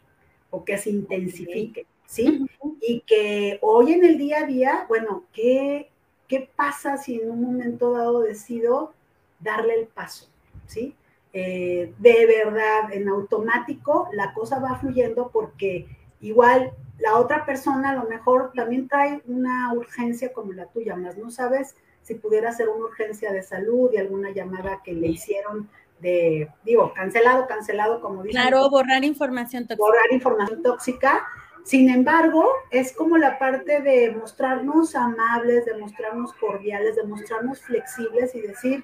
o 0.49 0.65
que 0.65 0.79
se 0.79 0.89
intensifique, 0.89 1.85
¿sí? 2.07 2.43
Y 2.81 3.01
que 3.01 3.59
hoy 3.61 3.93
en 3.93 4.03
el 4.03 4.17
día 4.17 4.39
a 4.39 4.47
día, 4.47 4.85
bueno, 4.89 5.23
¿qué, 5.33 5.91
¿qué 6.27 6.49
pasa 6.55 6.97
si 6.97 7.21
en 7.21 7.29
un 7.29 7.43
momento 7.43 7.91
dado 7.91 8.21
decido 8.21 8.95
darle 9.39 9.75
el 9.75 9.85
paso, 9.85 10.27
¿sí? 10.65 10.95
Eh, 11.33 11.93
de 11.97 12.25
verdad, 12.27 12.93
en 12.93 13.09
automático, 13.09 14.07
la 14.13 14.33
cosa 14.33 14.59
va 14.59 14.77
fluyendo 14.77 15.31
porque 15.33 15.87
igual 16.21 16.71
la 16.99 17.17
otra 17.17 17.45
persona 17.45 17.89
a 17.89 17.95
lo 17.95 18.03
mejor 18.03 18.51
también 18.55 18.87
trae 18.87 19.21
una 19.25 19.73
urgencia 19.73 20.31
como 20.31 20.53
la 20.53 20.67
tuya, 20.67 20.95
más 20.95 21.17
no 21.17 21.31
sabes 21.31 21.75
si 22.03 22.15
pudiera 22.15 22.51
ser 22.51 22.69
una 22.69 22.85
urgencia 22.85 23.31
de 23.31 23.41
salud 23.41 23.89
y 23.91 23.97
alguna 23.97 24.29
llamada 24.29 24.81
que 24.83 24.93
le 24.93 25.07
hicieron 25.07 25.69
de, 25.99 26.49
digo, 26.63 26.93
cancelado, 26.93 27.47
cancelado, 27.47 28.01
como 28.01 28.23
dicen. 28.23 28.41
Claro, 28.41 28.69
borrar 28.69 29.03
información 29.03 29.63
tóxica. 29.63 29.83
Borrar 29.83 30.11
información 30.11 30.61
tóxica. 30.61 31.25
Sin 31.63 31.89
embargo, 31.89 32.45
es 32.69 32.91
como 32.91 33.17
la 33.17 33.39
parte 33.39 33.81
de 33.81 34.11
mostrarnos 34.11 34.95
amables, 34.95 35.65
de 35.65 35.77
mostrarnos 35.77 36.33
cordiales, 36.33 36.97
de 36.97 37.03
mostrarnos 37.03 37.61
flexibles 37.61 38.35
y 38.35 38.41
decir, 38.41 38.83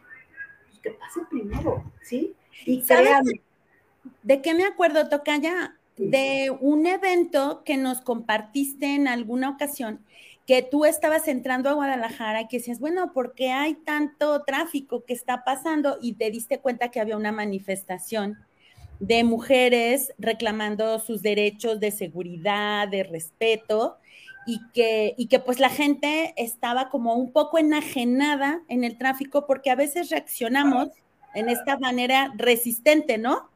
pues, 0.66 0.80
que 0.80 0.92
pase 0.92 1.20
primero, 1.30 1.84
¿sí? 2.02 2.36
Y 2.66 2.82
créanme. 2.82 3.42
¿De 4.24 4.42
qué 4.42 4.54
me 4.54 4.66
acuerdo, 4.66 5.10
Tocaya? 5.10 5.76
De 5.98 6.50
un 6.62 6.88
evento 6.88 7.64
que 7.66 7.76
nos 7.76 8.00
compartiste 8.02 8.96
en 8.96 9.08
alguna 9.08 9.50
ocasión 9.50 10.00
que 10.50 10.64
tú 10.64 10.86
estabas 10.86 11.28
entrando 11.28 11.70
a 11.70 11.74
Guadalajara 11.74 12.42
y 12.42 12.48
que 12.48 12.58
decías, 12.58 12.80
bueno, 12.80 13.14
¿por 13.14 13.36
qué 13.36 13.52
hay 13.52 13.76
tanto 13.76 14.42
tráfico 14.42 15.06
que 15.06 15.14
está 15.14 15.44
pasando? 15.44 16.00
Y 16.02 16.14
te 16.14 16.32
diste 16.32 16.58
cuenta 16.58 16.90
que 16.90 17.00
había 17.00 17.18
una 17.18 17.32
manifestación 17.32 18.40
de 19.00 19.24
mujeres 19.24 20.12
reclamando 20.18 20.98
sus 20.98 21.22
derechos 21.22 21.80
de 21.80 21.92
seguridad, 21.92 22.88
de 22.88 23.04
respeto, 23.04 23.98
y 24.48 24.60
que, 24.74 25.14
y 25.18 25.28
que 25.28 25.38
pues 25.38 25.60
la 25.60 25.70
gente 25.70 26.34
estaba 26.36 26.90
como 26.90 27.14
un 27.14 27.32
poco 27.32 27.60
enajenada 27.60 28.64
en 28.70 28.84
el 28.84 28.98
tráfico 28.98 29.46
porque 29.46 29.70
a 29.70 29.76
veces 29.76 30.10
reaccionamos 30.10 30.90
en 31.34 31.50
esta 31.50 31.78
manera 31.78 32.34
resistente, 32.36 33.18
¿no? 33.18 33.50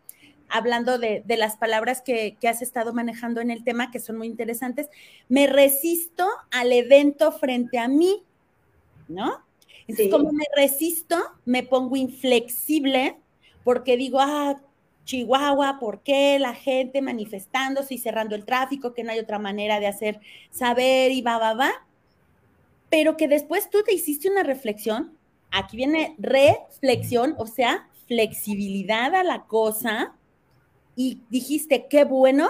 hablando 0.53 0.99
de, 0.99 1.23
las 1.27 1.57
palabras 1.57 2.01
que, 2.01 2.37
has 2.47 2.61
estado 2.61 2.93
manejando 2.93 3.41
en 3.41 3.49
el 3.49 3.63
tema, 3.63 3.89
que 3.89 3.99
son 3.99 4.17
muy 4.17 4.27
interesantes, 4.27 4.87
me 5.27 5.47
resisto 5.47 6.27
al 6.51 6.71
evento 6.71 7.31
frente 7.31 7.79
a 7.79 7.87
mí, 7.87 8.23
¿no? 9.07 9.43
Entonces, 9.87 10.09
como 10.11 10.31
me 10.31 10.45
resisto, 10.55 11.17
me 11.45 11.63
pongo 11.63 11.95
inflexible 11.95 13.17
porque 13.63 13.97
digo, 13.97 14.19
ah, 14.21 14.61
Chihuahua, 15.05 15.79
¿por 15.79 16.01
qué 16.03 16.37
la 16.37 16.53
gente 16.53 17.01
manifestándose 17.01 17.95
y 17.95 17.97
cerrando 17.97 18.35
el 18.35 18.45
tráfico, 18.45 18.93
que 18.93 19.03
no 19.03 19.11
hay 19.11 19.19
otra 19.19 19.39
manera 19.39 19.79
de 19.79 19.87
hacer 19.87 20.21
saber 20.51 21.11
y 21.11 21.21
va, 21.23 21.39
va, 21.39 21.55
va? 21.55 21.71
Pero 22.91 23.17
que 23.17 23.27
después 23.27 23.71
tú 23.71 23.81
te 23.83 23.93
hiciste 23.93 24.29
una 24.29 24.43
reflexión, 24.43 25.17
aquí 25.53 25.77
viene 25.77 26.15
reflexión, 26.17 27.35
o 27.37 27.47
sea, 27.47 27.87
flexibilidad 28.07 29.15
a 29.15 29.23
la 29.23 29.43
cosa, 29.43 30.15
y 30.95 31.21
dijiste, 31.29 31.87
qué 31.89 32.03
bueno, 32.03 32.49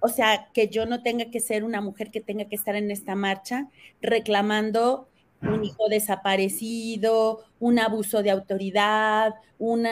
o 0.00 0.08
sea, 0.08 0.48
que 0.54 0.68
yo 0.68 0.86
no 0.86 1.02
tenga 1.02 1.30
que 1.30 1.40
ser 1.40 1.64
una 1.64 1.80
mujer 1.80 2.10
que 2.10 2.20
tenga 2.20 2.46
que 2.46 2.54
estar 2.54 2.76
en 2.76 2.90
esta 2.90 3.14
marcha 3.14 3.68
reclamando 4.00 5.08
un 5.42 5.64
hijo 5.64 5.88
desaparecido, 5.88 7.44
un 7.60 7.78
abuso 7.78 8.22
de 8.22 8.30
autoridad, 8.30 9.34
un 9.58 9.86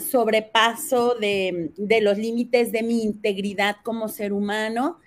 sobrepaso 0.00 1.14
de, 1.14 1.72
de, 1.76 2.00
los 2.00 2.18
límites 2.18 2.70
de 2.70 2.82
mi 2.82 3.02
integridad 3.02 3.76
como 3.82 4.08
ser 4.08 4.32
humano. 4.32 4.98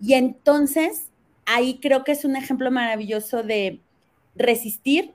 Y 0.00 0.14
entonces, 0.14 1.10
ahí 1.46 1.78
creo 1.80 2.02
que 2.02 2.12
es 2.12 2.24
un 2.24 2.34
ejemplo 2.34 2.70
maravilloso 2.72 3.44
de 3.44 3.80
resistir 4.34 5.12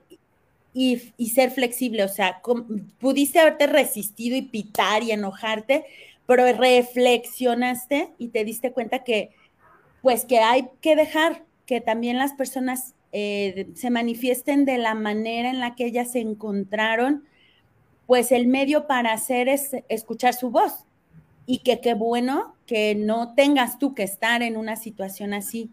y, 0.72 1.12
y 1.16 1.30
ser 1.30 1.50
flexible. 1.50 2.04
O 2.04 2.08
sea, 2.08 2.42
pudiste 2.98 3.40
haberte 3.40 3.66
resistido 3.66 4.36
y 4.36 4.42
pitar 4.42 5.02
y 5.02 5.12
enojarte, 5.12 5.84
pero 6.26 6.44
reflexionaste 6.52 8.10
y 8.18 8.28
te 8.28 8.44
diste 8.44 8.72
cuenta 8.72 9.04
que, 9.04 9.30
pues 10.02 10.24
que 10.24 10.38
hay 10.38 10.68
que 10.80 10.96
dejar 10.96 11.44
que 11.66 11.80
también 11.80 12.18
las 12.18 12.32
personas 12.32 12.94
eh, 13.12 13.68
se 13.74 13.90
manifiesten 13.90 14.64
de 14.64 14.78
la 14.78 14.94
manera 14.94 15.50
en 15.50 15.60
la 15.60 15.74
que 15.74 15.86
ellas 15.86 16.12
se 16.12 16.20
encontraron, 16.20 17.24
pues 18.06 18.32
el 18.32 18.46
medio 18.46 18.86
para 18.86 19.12
hacer 19.12 19.48
es 19.48 19.70
escuchar 19.88 20.34
su 20.34 20.50
voz 20.50 20.84
y 21.46 21.58
que 21.58 21.80
qué 21.80 21.94
bueno 21.94 22.54
que 22.66 22.94
no 22.94 23.34
tengas 23.34 23.78
tú 23.78 23.94
que 23.94 24.04
estar 24.04 24.42
en 24.42 24.56
una 24.56 24.76
situación 24.76 25.34
así. 25.34 25.70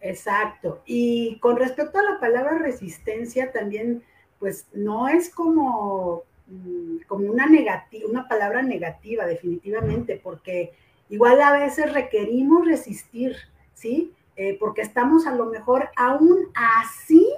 Exacto. 0.00 0.82
Y 0.86 1.38
con 1.40 1.56
respecto 1.56 1.98
a 1.98 2.02
la 2.04 2.20
palabra 2.20 2.58
resistencia, 2.58 3.50
también, 3.50 4.02
pues 4.38 4.66
no 4.72 5.08
es 5.08 5.30
como 5.30 6.24
Mm, 6.50 7.00
como 7.06 7.30
una 7.30 7.46
negativa, 7.46 8.08
una 8.08 8.26
palabra 8.26 8.62
negativa 8.62 9.26
definitivamente, 9.26 10.18
porque 10.22 10.72
igual 11.10 11.42
a 11.42 11.52
veces 11.52 11.92
requerimos 11.92 12.66
resistir, 12.66 13.36
¿sí? 13.74 14.14
Eh, 14.34 14.56
porque 14.58 14.80
estamos 14.80 15.26
a 15.26 15.34
lo 15.34 15.46
mejor 15.46 15.90
aún 15.94 16.50
así 16.54 17.28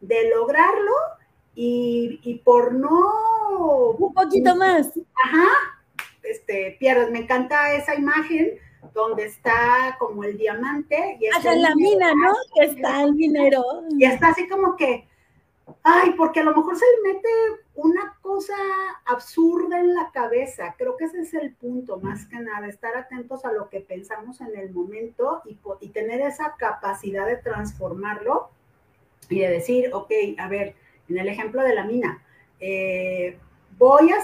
de 0.00 0.30
lograrlo 0.30 0.92
y, 1.56 2.40
por 2.44 2.74
no... 2.74 3.90
Un 3.98 4.14
poquito 4.14 4.54
más. 4.54 4.88
Ajá, 5.24 5.48
este, 6.22 6.76
pierdas, 6.78 7.10
me 7.10 7.20
encanta 7.20 7.74
esa 7.74 7.94
imagen 7.96 8.52
donde 8.92 9.24
está 9.24 9.96
como 9.98 10.22
el 10.22 10.36
diamante. 10.38 11.16
Y 11.20 11.26
está 11.26 11.54
la 11.56 11.74
mina, 11.74 12.12
¿no? 12.14 12.34
Que 12.54 12.66
está 12.66 13.02
el 13.02 13.14
minero. 13.14 13.62
Y 13.98 14.04
está 14.04 14.28
así 14.28 14.48
como 14.48 14.76
que, 14.76 15.08
ay, 15.82 16.12
porque 16.16 16.40
a 16.40 16.44
lo 16.44 16.54
mejor 16.54 16.76
se 16.76 16.84
le 16.84 17.14
mete 17.14 17.28
una 17.74 18.16
cosa 18.22 18.54
absurda 19.06 19.78
en 19.78 19.94
la 19.94 20.10
cabeza. 20.12 20.74
Creo 20.78 20.96
que 20.96 21.04
ese 21.04 21.20
es 21.20 21.34
el 21.34 21.54
punto, 21.54 21.98
más 21.98 22.26
que 22.26 22.38
nada, 22.38 22.68
estar 22.68 22.96
atentos 22.96 23.44
a 23.44 23.52
lo 23.52 23.68
que 23.68 23.80
pensamos 23.80 24.40
en 24.40 24.56
el 24.56 24.72
momento 24.72 25.42
y, 25.80 25.88
tener 25.88 26.20
esa 26.20 26.54
capacidad 26.58 27.26
de 27.26 27.36
transformarlo 27.36 28.50
y 29.28 29.40
de 29.40 29.48
decir, 29.48 29.90
ok, 29.92 30.10
a 30.38 30.48
ver, 30.48 30.74
en 31.08 31.18
el 31.18 31.28
ejemplo 31.28 31.62
de 31.62 31.74
la 31.74 31.84
mina, 31.84 32.22
eh, 32.60 33.38
voy, 33.78 34.10
a, 34.10 34.18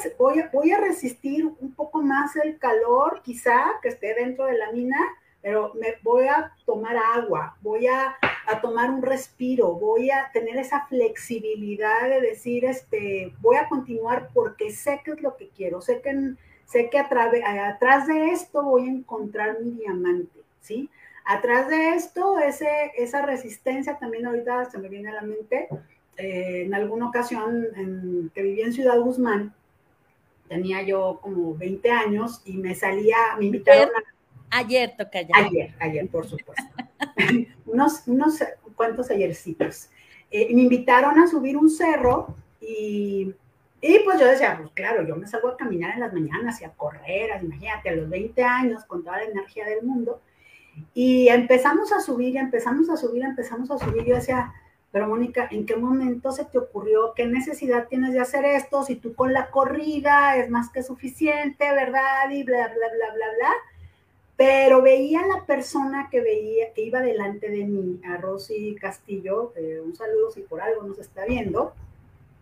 voy 0.53 0.73
a 0.73 0.81
resistir 0.81 1.47
un 1.47 1.73
poco 1.75 2.03
más 2.03 2.37
el 2.37 2.59
calor, 2.59 3.23
quizá 3.23 3.79
que 3.83 3.89
esté 3.89 4.15
dentro 4.15 4.47
de 4.47 4.59
la 4.59 4.73
mina, 4.73 4.99
pero 5.43 5.73
me 5.75 5.97
voy 6.03 6.27
a 6.27 6.53
tomar 6.67 6.97
agua, 6.97 7.57
voy 7.61 7.87
a, 7.87 8.17
a, 8.51 8.61
tomar 8.61 8.91
un 8.91 9.03
respiro, 9.03 9.75
voy 9.75 10.11
a 10.11 10.31
tener 10.33 10.57
esa 10.57 10.87
flexibilidad 10.87 12.09
de 12.09 12.21
decir, 12.21 12.65
este, 12.65 13.33
voy 13.41 13.57
a 13.57 13.69
continuar 13.69 14.31
porque 14.33 14.71
sé 14.71 15.01
que 15.05 15.13
es 15.13 15.23
lo 15.23 15.37
que 15.37 15.49
quiero, 15.49 15.81
sé 15.81 16.01
que, 16.01 16.35
sé 16.67 16.91
que 16.91 16.99
atrás 16.99 18.07
de 18.07 18.31
esto 18.31 18.63
voy 18.63 18.89
a 18.89 18.93
encontrar 18.93 19.61
mi 19.61 19.73
diamante, 19.73 20.41
¿sí? 20.61 20.89
Atrás 21.25 21.69
de 21.69 21.91
esto, 21.91 22.39
ese, 22.39 22.93
esa 22.97 23.23
resistencia 23.23 23.99
también 23.99 24.27
ahorita 24.27 24.71
se 24.71 24.79
me 24.79 24.89
viene 24.89 25.11
a 25.11 25.15
la 25.15 25.23
mente, 25.23 25.69
eh, 26.17 26.65
en 26.67 26.75
alguna 26.75 27.09
ocasión 27.09 27.67
en, 27.77 28.31
que 28.35 28.43
viví 28.43 28.63
en 28.63 28.73
Ciudad 28.73 28.99
Guzmán, 28.99 29.55
tenía 30.49 30.83
yo 30.83 31.21
como 31.23 31.55
20 31.55 31.91
años 31.91 32.43
y 32.45 32.55
me 32.55 32.75
salía, 32.75 33.17
me 33.39 33.47
invitaron 33.47 33.91
a 33.91 34.21
Ayer 34.51 34.95
toca 34.97 35.23
ya. 35.23 35.29
Ayer, 35.35 35.75
ayer, 35.79 36.09
por 36.09 36.27
supuesto. 36.27 36.65
Unos, 37.73 38.07
unos 38.07 38.43
cuantos 38.75 39.11
ayercitos. 39.11 39.91
Eh, 40.31 40.55
me 40.55 40.63
invitaron 40.63 41.19
a 41.19 41.27
subir 41.27 41.57
un 41.57 41.69
cerro 41.69 42.35
y, 42.61 43.35
y, 43.81 43.99
pues 44.05 44.21
yo 44.21 44.27
decía, 44.27 44.57
pues 44.59 44.71
claro, 44.75 45.07
yo 45.07 45.17
me 45.17 45.27
salgo 45.27 45.49
a 45.49 45.57
caminar 45.57 45.95
en 45.95 46.01
las 46.01 46.13
mañanas 46.13 46.61
y 46.61 46.65
a 46.65 46.71
correr, 46.71 47.31
imagínate, 47.43 47.89
a 47.89 47.97
los 47.97 48.09
20 48.09 48.43
años 48.43 48.85
con 48.85 49.03
toda 49.03 49.19
la 49.19 49.25
energía 49.25 49.67
del 49.67 49.83
mundo. 49.83 50.21
Y 50.95 51.29
empezamos 51.29 51.93
a 51.93 52.01
subir, 52.01 52.37
empezamos 52.37 52.89
a 52.91 52.97
subir, 52.97 53.25
empezamos 53.25 53.71
a 53.71 53.79
subir. 53.79 54.05
Yo 54.05 54.15
decía, 54.15 54.53
pero 54.93 55.09
Mónica, 55.09 55.49
¿en 55.51 55.67
qué 55.67 55.77
momento 55.77 56.31
se 56.31 56.45
te 56.45 56.59
ocurrió? 56.59 57.13
¿Qué 57.15 57.27
necesidad 57.27 57.89
tienes 57.89 58.13
de 58.13 58.21
hacer 58.21 58.45
esto? 58.45 58.85
Si 58.85 58.97
tú 58.97 59.15
con 59.15 59.33
la 59.33 59.51
corrida 59.51 60.37
es 60.37 60.51
más 60.51 60.71
que 60.71 60.83
suficiente, 60.83 61.71
¿verdad? 61.73 62.31
Y 62.31 62.45
bla, 62.45 62.69
bla, 62.69 62.75
bla, 62.75 63.15
bla, 63.15 63.27
bla 63.37 63.53
pero 64.41 64.81
veía 64.81 65.21
la 65.27 65.45
persona 65.45 66.09
que 66.11 66.23
veía, 66.23 66.73
que 66.73 66.81
iba 66.81 67.03
delante 67.03 67.51
de 67.51 67.67
mí, 67.67 68.01
a 68.07 68.17
Rosy 68.17 68.75
Castillo, 68.81 69.53
un 69.85 69.95
saludo 69.95 70.31
si 70.31 70.41
por 70.41 70.63
algo 70.63 70.83
nos 70.83 70.99
está 70.99 71.27
viendo, 71.27 71.75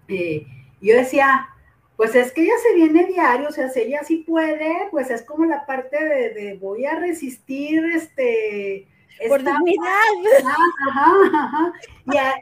eh, 0.06 0.46
yo 0.80 0.94
decía, 0.94 1.48
pues 1.96 2.14
es 2.14 2.30
que 2.30 2.42
ella 2.42 2.52
se 2.62 2.76
viene 2.76 3.04
diario, 3.06 3.48
o 3.48 3.50
sea, 3.50 3.68
si 3.68 3.80
ella 3.80 4.04
sí 4.04 4.18
puede, 4.18 4.86
pues 4.92 5.10
es 5.10 5.24
como 5.24 5.44
la 5.44 5.66
parte 5.66 5.98
de, 6.04 6.56
voy 6.60 6.86
a 6.86 6.94
resistir, 7.00 7.84
este... 7.86 8.86
Ajá, 10.90 11.12
ajá, 11.34 11.72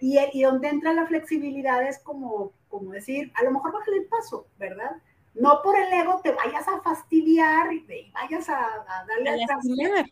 Y, 0.03 0.19
y, 0.35 0.43
donde 0.43 0.69
entra 0.69 0.93
la 0.93 1.07
flexibilidad 1.07 1.83
es 1.89 1.99
como, 2.01 2.53
como 2.69 2.93
decir, 2.93 3.33
a 3.35 3.43
lo 3.43 3.53
mejor 3.53 3.73
bájale 3.73 3.97
el 3.97 4.05
paso, 4.05 4.47
¿verdad? 4.59 4.97
No 5.39 5.61
por 5.63 5.77
el 5.77 5.93
ego 5.93 6.21
te 6.23 6.33
vayas 6.33 6.67
a 6.67 6.81
fastidiar 6.81 7.73
y 7.73 8.11
vayas 8.13 8.49
a, 8.49 8.85
darle 9.07 9.31
a 9.31 10.07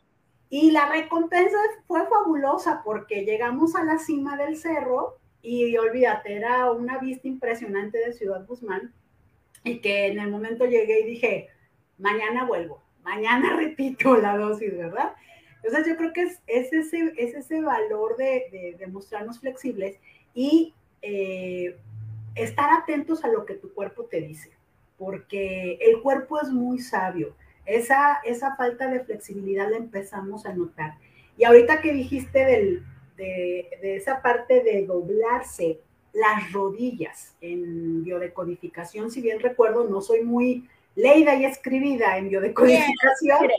Y 0.50 0.70
la 0.70 0.88
recompensa 0.88 1.56
fue 1.86 2.06
fabulosa 2.06 2.82
porque 2.84 3.24
llegamos 3.24 3.74
a 3.74 3.84
la 3.84 3.98
cima 3.98 4.36
del 4.36 4.56
cerro 4.56 5.18
y 5.42 5.76
olvídate, 5.76 6.36
era 6.36 6.70
una 6.70 6.98
vista 6.98 7.28
impresionante 7.28 7.98
de 7.98 8.12
Ciudad 8.12 8.46
Guzmán 8.46 8.92
y 9.62 9.80
que 9.80 10.06
en 10.06 10.18
el 10.18 10.30
momento 10.30 10.66
llegué 10.66 11.00
y 11.00 11.06
dije, 11.06 11.48
mañana 11.98 12.44
vuelvo, 12.44 12.82
mañana 13.02 13.56
repito 13.56 14.16
la 14.16 14.36
dosis, 14.36 14.76
¿verdad? 14.76 15.14
Entonces 15.62 15.88
yo 15.88 15.96
creo 15.96 16.12
que 16.12 16.22
es, 16.22 16.42
ese, 16.46 17.14
es 17.16 17.34
ese 17.34 17.62
valor 17.62 18.16
de, 18.18 18.76
de, 18.78 18.86
mostrarnos 18.88 19.40
flexibles 19.40 19.98
y 20.34 20.74
eh, 21.00 21.78
estar 22.34 22.70
atentos 22.70 23.24
a 23.24 23.28
lo 23.28 23.46
que 23.46 23.54
tu 23.54 23.72
cuerpo 23.72 24.04
te 24.04 24.20
dice 24.20 24.54
porque 25.04 25.78
el 25.82 26.00
cuerpo 26.00 26.40
es 26.40 26.48
muy 26.48 26.78
sabio. 26.78 27.34
Esa, 27.66 28.20
esa 28.24 28.56
falta 28.56 28.88
de 28.88 29.00
flexibilidad 29.00 29.70
la 29.70 29.76
empezamos 29.76 30.46
a 30.46 30.54
notar. 30.54 30.94
Y 31.36 31.44
ahorita 31.44 31.82
que 31.82 31.92
dijiste 31.92 32.38
de, 32.38 32.82
de, 33.16 33.96
esa 33.96 34.22
parte 34.22 34.62
de 34.62 34.86
doblarse 34.86 35.78
las 36.14 36.52
rodillas 36.52 37.34
en 37.42 38.02
biodecodificación, 38.02 39.10
si 39.10 39.20
bien 39.20 39.40
recuerdo, 39.40 39.84
no 39.84 40.00
soy 40.00 40.22
muy 40.22 40.68
leída 40.94 41.34
y 41.34 41.44
escribida 41.44 42.16
en 42.16 42.30
biodecodificación. 42.30 43.50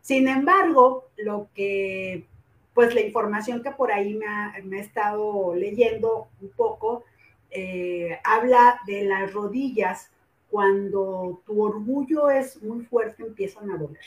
Sin 0.00 0.26
embargo, 0.28 1.08
lo 1.16 1.48
que, 1.54 2.24
pues 2.72 2.94
la 2.94 3.02
información 3.02 3.62
que 3.62 3.72
por 3.72 3.92
ahí 3.92 4.14
me 4.14 4.26
ha, 4.26 4.54
me 4.64 4.80
estado 4.80 5.54
leyendo 5.54 6.28
un 6.40 6.50
poco, 6.50 7.04
eh, 7.50 8.18
habla 8.24 8.80
de 8.86 9.04
las 9.04 9.32
rodillas 9.32 10.10
cuando 10.54 11.42
tu 11.46 11.64
orgullo 11.64 12.30
es 12.30 12.62
muy 12.62 12.84
fuerte, 12.84 13.24
empiezan 13.24 13.72
a 13.72 13.76
doler. 13.76 13.98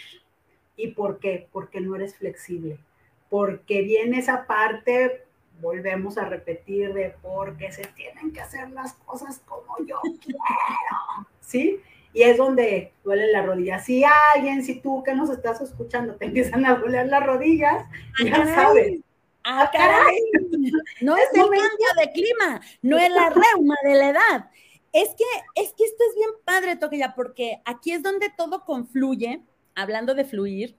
¿Y 0.77 0.91
por 0.91 1.19
qué? 1.19 1.45
Porque 1.51 1.81
no 1.81 1.93
eres 1.97 2.15
flexible. 2.15 2.79
Porque 3.29 3.81
viene 3.81 4.19
esa 4.19 4.47
parte, 4.47 5.25
volvemos 5.59 6.17
a 6.17 6.23
repetir, 6.23 6.93
de 6.93 7.13
porque 7.21 7.73
se 7.73 7.83
tienen 7.87 8.31
que 8.31 8.39
hacer 8.39 8.69
las 8.69 8.93
cosas 8.93 9.41
como 9.45 9.75
yo 9.85 9.99
quiero. 10.23 10.39
¿Sí? 11.41 11.81
Y 12.13 12.23
es 12.23 12.37
donde 12.37 12.93
duele 13.03 13.29
la 13.29 13.41
rodilla. 13.41 13.79
Si 13.79 14.05
alguien, 14.33 14.63
si 14.63 14.79
tú 14.79 15.03
que 15.03 15.13
nos 15.13 15.29
estás 15.29 15.59
escuchando, 15.59 16.15
te 16.15 16.27
empiezan 16.27 16.65
a 16.65 16.75
doler 16.75 17.07
las 17.07 17.25
rodillas, 17.25 17.83
ya 18.23 18.45
sabes. 18.55 19.01
¡Ah, 19.43 19.69
caray! 19.69 20.15
No 21.01 21.17
es, 21.17 21.23
es 21.23 21.33
el 21.33 21.43
cambio 21.43 21.87
de 21.97 22.11
clima, 22.13 22.61
no 22.81 22.97
es 22.97 23.09
la 23.11 23.31
reuma 23.31 23.75
de 23.83 23.95
la 23.95 24.09
edad. 24.11 24.49
Es 24.93 25.09
que, 25.09 25.23
es 25.61 25.73
que 25.73 25.83
esto 25.83 26.03
es 26.09 26.15
bien 26.15 26.29
padre, 26.45 26.77
ya 26.97 27.13
porque 27.15 27.61
aquí 27.65 27.91
es 27.91 28.01
donde 28.01 28.29
todo 28.35 28.65
confluye, 28.65 29.41
hablando 29.75 30.15
de 30.15 30.25
fluir, 30.25 30.75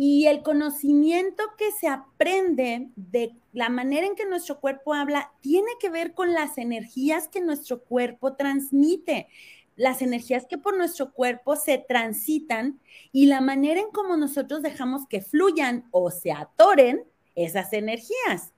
y 0.00 0.26
el 0.26 0.44
conocimiento 0.44 1.42
que 1.56 1.72
se 1.72 1.88
aprende 1.88 2.88
de 2.94 3.34
la 3.52 3.68
manera 3.68 4.06
en 4.06 4.14
que 4.14 4.26
nuestro 4.26 4.60
cuerpo 4.60 4.94
habla 4.94 5.32
tiene 5.40 5.72
que 5.80 5.90
ver 5.90 6.14
con 6.14 6.32
las 6.34 6.56
energías 6.56 7.26
que 7.26 7.40
nuestro 7.40 7.82
cuerpo 7.82 8.34
transmite, 8.36 9.26
las 9.74 10.00
energías 10.00 10.46
que 10.46 10.56
por 10.56 10.76
nuestro 10.76 11.12
cuerpo 11.12 11.56
se 11.56 11.78
transitan 11.78 12.78
y 13.10 13.26
la 13.26 13.40
manera 13.40 13.80
en 13.80 13.90
cómo 13.90 14.16
nosotros 14.16 14.62
dejamos 14.62 15.08
que 15.08 15.20
fluyan 15.20 15.88
o 15.90 16.12
se 16.12 16.30
atoren 16.30 17.02
esas 17.34 17.72
energías. 17.72 18.52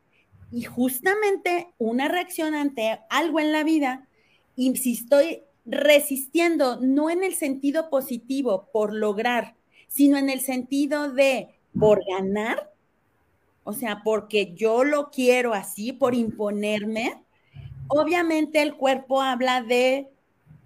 Y 0.50 0.64
justamente 0.64 1.72
una 1.78 2.08
reacción 2.08 2.54
ante 2.54 3.00
algo 3.08 3.40
en 3.40 3.52
la 3.52 3.64
vida 3.64 4.08
y 4.60 4.76
si 4.76 4.92
estoy 4.92 5.42
resistiendo, 5.64 6.78
no 6.82 7.08
en 7.08 7.24
el 7.24 7.34
sentido 7.34 7.88
positivo 7.88 8.68
por 8.74 8.92
lograr, 8.92 9.56
sino 9.88 10.18
en 10.18 10.28
el 10.28 10.42
sentido 10.42 11.10
de 11.10 11.48
por 11.78 12.04
ganar, 12.04 12.70
o 13.64 13.72
sea, 13.72 14.02
porque 14.04 14.52
yo 14.54 14.84
lo 14.84 15.10
quiero 15.10 15.54
así, 15.54 15.92
por 15.92 16.14
imponerme, 16.14 17.24
obviamente 17.88 18.60
el 18.60 18.74
cuerpo 18.74 19.22
habla 19.22 19.62
de 19.62 20.10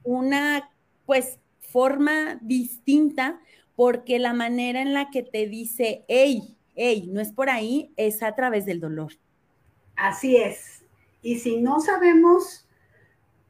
una, 0.03 0.73
pues, 1.07 1.39
forma 1.61 2.41
distinta, 2.43 3.41
porque 3.77 4.19
la 4.19 4.33
manera 4.33 4.83
en 4.83 4.93
la 4.93 5.11
que 5.11 5.23
te 5.23 5.47
dice, 5.47 6.05
hey, 6.09 6.57
hey, 6.75 7.09
no 7.13 7.21
es 7.21 7.31
por 7.31 7.49
ahí, 7.49 7.93
es 7.97 8.25
a 8.25 8.35
través 8.35 8.67
del 8.67 8.81
dolor. 8.81 9.13
Así 9.95 10.37
es. 10.37 10.83
Y 11.23 11.39
si 11.39 11.59
no 11.59 11.79
sabemos 11.79 12.64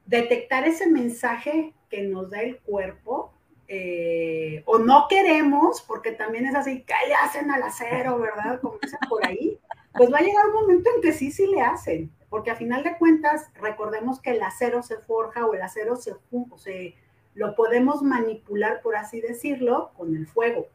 detectar 0.06 0.66
ese 0.66 0.86
mensaje 0.86 1.72
que 1.90 2.02
nos 2.02 2.30
da 2.30 2.42
el 2.42 2.58
cuerpo, 2.58 3.32
eh, 3.66 4.62
o 4.66 4.78
no 4.78 5.06
queremos, 5.08 5.82
porque 5.82 6.12
también 6.12 6.46
es 6.46 6.54
así, 6.54 6.82
que 6.82 6.94
le 7.08 7.14
hacen 7.14 7.50
al 7.50 7.62
acero, 7.62 8.18
¿verdad? 8.20 8.60
Como 8.60 8.78
dicen 8.80 8.98
por 9.08 9.26
ahí, 9.26 9.58
pues 9.94 10.12
va 10.12 10.18
a 10.18 10.22
llegar 10.22 10.46
un 10.46 10.54
momento 10.54 10.90
en 10.94 11.00
que 11.00 11.12
sí, 11.12 11.30
sí 11.30 11.46
le 11.46 11.60
hacen, 11.60 12.10
porque 12.28 12.50
a 12.50 12.56
final 12.56 12.82
de 12.82 12.98
cuentas, 12.98 13.48
recordemos 13.54 14.20
que 14.20 14.32
el 14.32 14.42
acero 14.42 14.82
se 14.82 14.98
forja 14.98 15.46
o 15.46 15.54
el 15.54 15.62
acero 15.62 15.96
se, 15.96 16.14
se 16.56 16.94
lo 17.34 17.54
podemos 17.54 18.02
manipular, 18.02 18.82
por 18.82 18.96
así 18.96 19.20
decirlo, 19.20 19.92
con 19.96 20.14
el 20.16 20.26
fuego, 20.26 20.68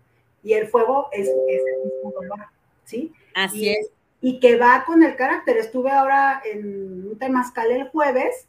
y 0.44 0.54
el 0.54 0.68
fuego 0.68 1.10
es, 1.12 1.28
es 1.28 1.62
el 1.76 1.86
mismo 1.86 2.12
dolor, 2.12 2.48
¿sí? 2.86 3.14
Así 3.36 3.70
es. 3.70 3.92
Y 4.22 4.40
que 4.40 4.58
va 4.58 4.84
con 4.86 5.04
el 5.04 5.16
carácter. 5.16 5.58
Estuve 5.58 5.92
ahora 5.92 6.42
en 6.46 7.08
un 7.08 7.18
temazcal 7.18 7.72
el 7.72 7.88
jueves, 7.88 8.49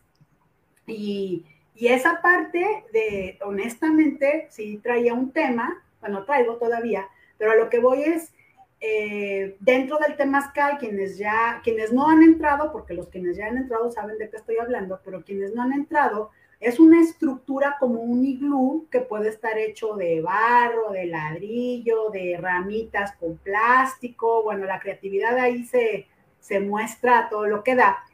y, 0.86 1.46
esa 1.74 2.20
parte 2.20 2.84
de, 2.92 3.38
honestamente, 3.42 4.48
sí 4.50 4.78
traía 4.82 5.14
un 5.14 5.32
tema, 5.32 5.82
bueno, 6.00 6.24
traigo 6.24 6.56
todavía, 6.56 7.08
pero 7.38 7.52
a 7.52 7.56
lo 7.56 7.70
que 7.70 7.80
voy 7.80 8.02
es, 8.02 8.34
eh, 8.82 9.56
dentro 9.60 9.96
del 9.98 10.16
temazcal, 10.16 10.76
quienes 10.78 11.16
ya, 11.16 11.60
quienes 11.64 11.90
no 11.90 12.08
han 12.08 12.22
entrado, 12.22 12.70
porque 12.70 12.92
los 12.92 13.08
quienes 13.08 13.38
ya 13.38 13.46
han 13.46 13.56
entrado 13.56 13.90
saben 13.90 14.18
de 14.18 14.28
qué 14.28 14.36
estoy 14.36 14.58
hablando, 14.58 15.00
pero 15.02 15.24
quienes 15.24 15.54
no 15.54 15.62
han 15.62 15.72
entrado, 15.72 16.30
es 16.60 16.78
una 16.78 17.00
estructura 17.00 17.76
como 17.80 18.02
un 18.02 18.24
iglú 18.24 18.86
que 18.90 19.00
puede 19.00 19.30
estar 19.30 19.56
hecho 19.56 19.94
de 19.96 20.20
barro, 20.20 20.90
de 20.92 21.06
ladrillo, 21.06 22.10
de 22.10 22.36
ramitas 22.38 23.16
con 23.16 23.38
plástico. 23.38 24.42
Bueno, 24.42 24.66
la 24.66 24.78
creatividad 24.78 25.38
ahí 25.38 25.64
se, 25.64 26.06
se 26.38 26.60
muestra 26.60 27.28
todo 27.30 27.46
lo 27.46 27.64
que 27.64 27.74
da. 27.74 28.04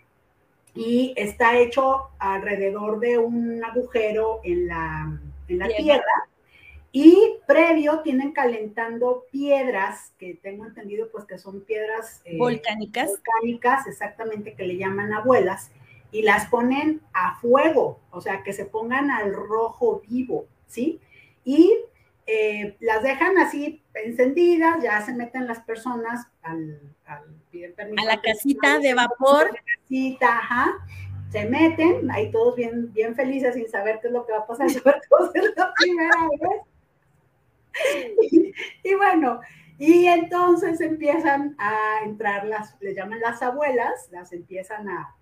Y 0.76 1.14
está 1.16 1.58
hecho 1.58 2.10
alrededor 2.18 3.00
de 3.00 3.18
un 3.18 3.64
agujero 3.64 4.40
en 4.44 4.68
la, 4.68 5.18
en 5.48 5.58
la 5.58 5.68
tierra. 5.68 6.28
Y 6.92 7.34
previo 7.46 8.00
tienen 8.00 8.32
calentando 8.32 9.24
piedras, 9.30 10.12
que 10.18 10.34
tengo 10.34 10.64
entendido 10.64 11.08
pues 11.10 11.24
que 11.24 11.38
son 11.38 11.62
piedras 11.62 12.22
eh, 12.24 12.38
volcánicas. 12.38 13.08
Volcánicas, 13.08 13.86
exactamente, 13.86 14.54
que 14.54 14.66
le 14.66 14.76
llaman 14.76 15.12
abuelas, 15.12 15.70
y 16.12 16.22
las 16.22 16.46
ponen 16.46 17.02
a 17.12 17.38
fuego, 17.40 18.00
o 18.10 18.20
sea, 18.20 18.42
que 18.42 18.52
se 18.52 18.64
pongan 18.64 19.10
al 19.10 19.34
rojo 19.34 20.02
vivo, 20.08 20.46
¿sí? 20.66 21.00
Y 21.44 21.74
eh, 22.26 22.76
las 22.80 23.04
dejan 23.04 23.38
así 23.38 23.84
encendidas, 23.94 24.82
ya 24.82 25.00
se 25.00 25.14
meten 25.14 25.46
las 25.46 25.60
personas 25.60 26.26
al, 26.42 26.80
al 27.04 27.22
A 27.98 28.04
la 28.04 28.20
casita 28.20 28.80
de 28.80 28.94
vapor. 28.94 29.52
La 29.52 29.62
casita, 29.78 30.38
ajá. 30.38 30.74
Se 31.30 31.44
meten, 31.44 32.10
ahí 32.10 32.32
todos 32.32 32.56
bien, 32.56 32.92
bien 32.92 33.14
felices 33.14 33.54
sin 33.54 33.68
saber 33.68 34.00
qué 34.00 34.08
es 34.08 34.12
lo 34.12 34.26
que 34.26 34.32
va 34.32 34.38
a 34.38 34.46
pasar, 34.46 34.68
sobre 34.70 35.00
todo 35.08 35.30
es 35.34 35.56
la 35.56 35.72
primera 35.74 36.28
vez. 36.40 36.62
Y, 38.82 38.94
bueno, 38.94 39.40
y 39.78 40.06
entonces 40.06 40.80
empiezan 40.80 41.54
a 41.58 42.00
entrar 42.04 42.46
las, 42.46 42.74
les 42.80 42.96
llaman 42.96 43.20
las 43.20 43.40
abuelas, 43.42 44.08
las 44.10 44.32
empiezan 44.32 44.88
a, 44.88 45.14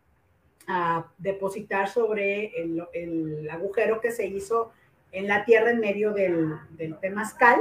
a 0.68 1.06
depositar 1.18 1.88
sobre 1.88 2.46
el, 2.62 2.86
el 2.92 3.50
agujero 3.50 4.00
que 4.00 4.10
se 4.12 4.26
hizo 4.26 4.72
en 5.14 5.28
la 5.28 5.44
tierra 5.44 5.70
en 5.70 5.80
medio 5.80 6.12
del, 6.12 6.54
del 6.70 6.98
temazcal. 6.98 7.60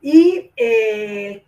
Y 0.00 0.52
eh, 0.56 1.44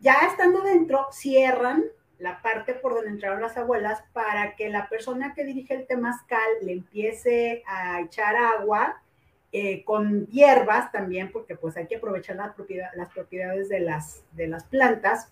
ya 0.00 0.14
estando 0.30 0.62
dentro, 0.62 1.08
cierran 1.10 1.84
la 2.18 2.40
parte 2.40 2.74
por 2.74 2.94
donde 2.94 3.10
entraron 3.10 3.42
las 3.42 3.56
abuelas 3.56 4.02
para 4.12 4.54
que 4.56 4.70
la 4.70 4.88
persona 4.88 5.34
que 5.34 5.44
dirige 5.44 5.74
el 5.74 5.86
temazcal 5.86 6.48
le 6.62 6.72
empiece 6.72 7.62
a 7.66 8.00
echar 8.00 8.36
agua 8.36 9.02
eh, 9.52 9.84
con 9.84 10.26
hierbas 10.26 10.92
también, 10.92 11.30
porque 11.32 11.56
pues 11.56 11.76
hay 11.76 11.86
que 11.86 11.96
aprovechar 11.96 12.36
las 12.36 13.10
propiedades 13.10 13.68
de 13.68 13.80
las, 13.80 14.22
de 14.32 14.46
las 14.46 14.64
plantas 14.64 15.30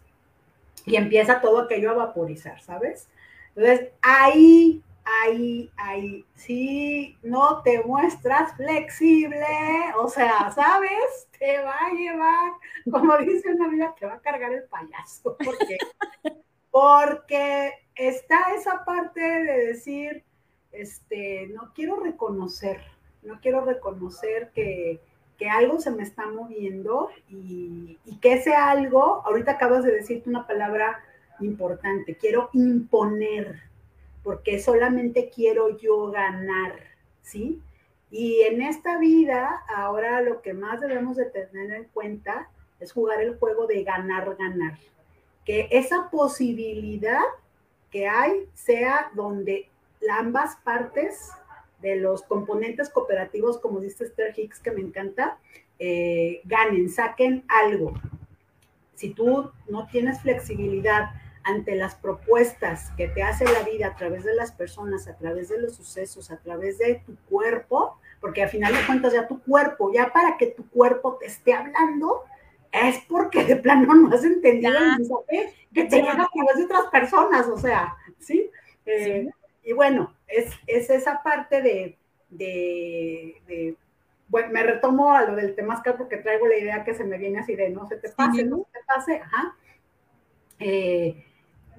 y 0.85 0.97
empieza 0.97 1.41
todo 1.41 1.61
aquello 1.61 1.91
a 1.91 2.07
vaporizar, 2.07 2.61
¿sabes? 2.61 3.09
Entonces 3.55 3.91
ahí 4.03 4.83
ahí, 5.05 5.71
ahí, 5.77 6.25
si 6.35 7.17
no 7.23 7.63
te 7.63 7.83
muestras 7.85 8.57
flexible, 8.57 9.47
o 9.99 10.09
sea, 10.09 10.51
¿sabes? 10.53 11.29
Te 11.39 11.59
va 11.63 11.77
a 11.77 11.93
llevar, 11.93 12.53
como 12.91 13.17
dice 13.19 13.53
una 13.53 13.67
amiga, 13.67 13.95
te 13.99 14.07
va 14.07 14.15
a 14.15 14.21
cargar 14.21 14.53
el 14.53 14.65
payaso, 14.65 15.37
porque, 15.45 15.79
porque 16.71 17.73
está 17.95 18.55
esa 18.57 18.85
parte 18.85 19.21
de 19.21 19.67
decir, 19.67 20.25
este, 20.73 21.49
no 21.49 21.73
quiero 21.75 22.01
reconocer, 22.01 22.81
no 23.23 23.41
quiero 23.41 23.65
reconocer 23.65 24.51
que, 24.55 25.01
que 25.39 25.49
algo 25.49 25.81
se 25.81 25.91
me 25.91 26.03
está 26.03 26.27
moviendo 26.27 27.11
y, 27.29 27.99
y 28.05 28.17
que 28.19 28.35
ese 28.35 28.55
algo, 28.55 29.23
ahorita 29.27 29.53
acabas 29.53 29.85
de 29.85 29.93
decirte 29.93 30.31
una 30.31 30.47
palabra 30.47 31.01
importante, 31.41 32.17
quiero 32.17 32.51
imponer, 32.53 33.63
porque 34.25 34.59
solamente 34.59 35.31
quiero 35.33 35.79
yo 35.79 36.11
ganar, 36.11 36.81
¿sí? 37.23 37.61
Y 38.11 38.41
en 38.41 38.63
esta 38.63 38.99
vida, 38.99 39.63
ahora 39.69 40.23
lo 40.23 40.41
que 40.41 40.55
más 40.55 40.81
debemos 40.81 41.17
de 41.17 41.27
tener 41.27 41.71
en 41.73 41.85
cuenta 41.85 42.49
es 42.81 42.93
jugar 42.93 43.21
el 43.21 43.37
juego 43.39 43.67
de 43.67 43.85
ganar, 43.85 44.35
ganar. 44.37 44.79
Que 45.45 45.69
esa 45.71 46.11
posibilidad 46.11 47.23
que 47.91 48.09
hay 48.09 48.49
sea 48.55 49.11
donde 49.15 49.69
ambas 50.11 50.57
partes 50.65 51.31
de 51.83 51.97
los 51.97 52.23
componentes 52.23 52.89
cooperativos, 52.89 53.59
como 53.59 53.81
dice 53.81 54.05
Esther 54.05 54.33
Hicks, 54.37 54.59
que 54.59 54.71
me 54.71 54.81
encanta, 54.81 55.39
eh, 55.79 56.41
ganen, 56.45 56.89
saquen 56.89 57.45
algo. 57.49 57.93
Si 58.95 59.11
tú 59.11 59.51
no 59.69 59.87
tienes 59.89 60.23
flexibilidad, 60.23 61.11
ante 61.45 61.77
las 61.77 61.95
propuestas 61.95 62.91
que 62.97 63.09
te 63.09 63.23
hace 63.23 63.45
la 63.45 63.63
vida 63.63 63.89
a 63.89 63.97
través 63.97 64.25
de 64.25 64.35
las 64.35 64.51
personas, 64.51 65.07
a 65.09 65.17
través 65.17 65.51
de 65.51 65.61
los 65.61 65.77
sucesos, 65.77 66.31
a 66.31 66.39
través 66.39 66.79
de 66.79 67.03
tu 67.07 67.17
cuerpo, 67.29 67.99
porque 68.21 68.43
al 68.43 68.49
final 68.49 68.75
de 68.75 68.85
cuentas 68.87 69.13
ya 69.13 69.29
tu 69.29 69.41
cuerpo, 69.43 69.93
ya 69.93 70.13
para 70.13 70.39
que 70.39 70.47
tu 70.47 70.69
cuerpo 70.71 71.19
te 71.21 71.27
esté 71.27 71.53
hablando, 71.53 72.25
es 72.73 72.99
porque 73.09 73.45
de 73.45 73.57
plano 73.57 73.95
no 73.95 74.15
has 74.15 74.25
entendido 74.25 74.73
el 74.73 74.97
mensaje 74.97 75.55
que 75.73 75.85
te 75.85 75.97
llega 75.97 76.13
a 76.13 76.31
través 76.33 76.57
de 76.57 76.65
otras 76.65 76.87
personas, 76.87 77.47
o 77.47 77.59
sea, 77.59 77.95
¿sí? 78.19 78.51
Eh, 78.87 79.29
y 79.63 79.73
bueno, 79.73 80.15
es, 80.27 80.51
es, 80.67 80.89
esa 80.91 81.23
parte 81.23 81.63
de, 81.63 81.99
de, 82.31 83.77
bueno, 84.29 84.49
me 84.51 84.63
retomo 84.63 85.13
a 85.13 85.25
lo 85.25 85.37
del 85.37 85.55
temazcal 85.55 85.97
porque 85.97 86.17
traigo 86.17 86.47
la 86.47 86.57
idea 86.57 86.85
que 86.85 86.95
se 86.95 87.05
me 87.05 87.19
viene 87.19 87.41
así 87.41 87.55
de 87.55 87.69
no 87.69 87.87
se 87.87 87.97
te 87.97 88.09
pase, 88.09 88.45
no 88.45 88.59
se 88.59 88.79
te 88.79 88.85
pase, 88.87 89.17
ajá. 89.19 89.57
Eh, 90.59 91.25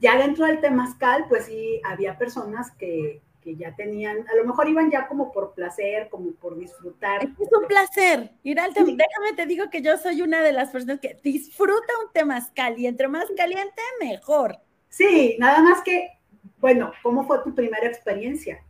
ya 0.01 0.17
dentro 0.17 0.45
del 0.45 0.61
temazcal, 0.61 1.25
pues 1.29 1.45
sí, 1.45 1.81
había 1.83 2.17
personas 2.17 2.71
que, 2.71 3.21
ya 3.45 3.75
tenían, 3.75 4.27
a 4.27 4.35
lo 4.35 4.43
mejor 4.43 4.67
iban 4.67 4.89
ya 4.89 5.07
como 5.07 5.31
por 5.31 5.53
placer, 5.53 6.09
como 6.09 6.31
por 6.31 6.57
disfrutar. 6.57 7.23
Es 7.23 7.29
un 7.29 7.67
placer 7.67 8.31
ir 8.41 8.59
al 8.59 8.73
temazcal. 8.73 8.97
Déjame 8.97 9.35
te 9.35 9.45
digo 9.45 9.69
que 9.69 9.83
yo 9.83 9.97
soy 9.97 10.23
una 10.23 10.41
de 10.41 10.51
las 10.51 10.71
personas 10.71 10.99
que 10.99 11.19
disfruta 11.23 11.93
un 12.03 12.11
temazcal 12.11 12.79
y 12.79 12.87
entre 12.87 13.07
más 13.07 13.25
caliente, 13.37 13.83
mejor. 13.99 14.57
Sí, 14.89 15.35
nada 15.37 15.61
más 15.61 15.83
que, 15.83 16.17
bueno, 16.59 16.91
¿cómo 17.03 17.27
fue 17.27 17.43
tu 17.43 17.53
primera 17.53 17.85
experiencia? 17.87 18.63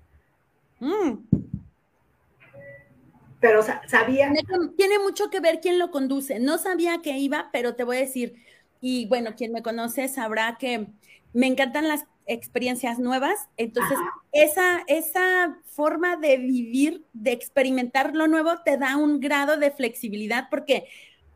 Mm. 0.81 1.19
Pero 3.39 3.61
sabía. 3.61 4.33
tiene 4.75 4.99
mucho 4.99 5.29
que 5.29 5.39
ver 5.39 5.61
quién 5.61 5.77
lo 5.77 5.91
conduce. 5.91 6.39
No 6.39 6.57
sabía 6.57 7.01
que 7.01 7.17
iba, 7.17 7.49
pero 7.53 7.75
te 7.75 7.83
voy 7.83 7.97
a 7.97 8.01
decir, 8.01 8.35
y 8.81 9.07
bueno, 9.07 9.35
quien 9.35 9.51
me 9.51 9.63
conoce 9.63 10.07
sabrá 10.07 10.57
que 10.59 10.87
me 11.33 11.47
encantan 11.47 11.87
las 11.87 12.05
experiencias 12.27 12.97
nuevas, 12.97 13.47
entonces 13.57 13.97
esa, 14.31 14.83
esa 14.87 15.59
forma 15.65 16.15
de 16.15 16.37
vivir, 16.37 17.05
de 17.13 17.31
experimentar 17.31 18.15
lo 18.15 18.27
nuevo, 18.27 18.61
te 18.63 18.77
da 18.77 18.97
un 18.97 19.19
grado 19.19 19.57
de 19.57 19.71
flexibilidad 19.71 20.47
porque 20.49 20.87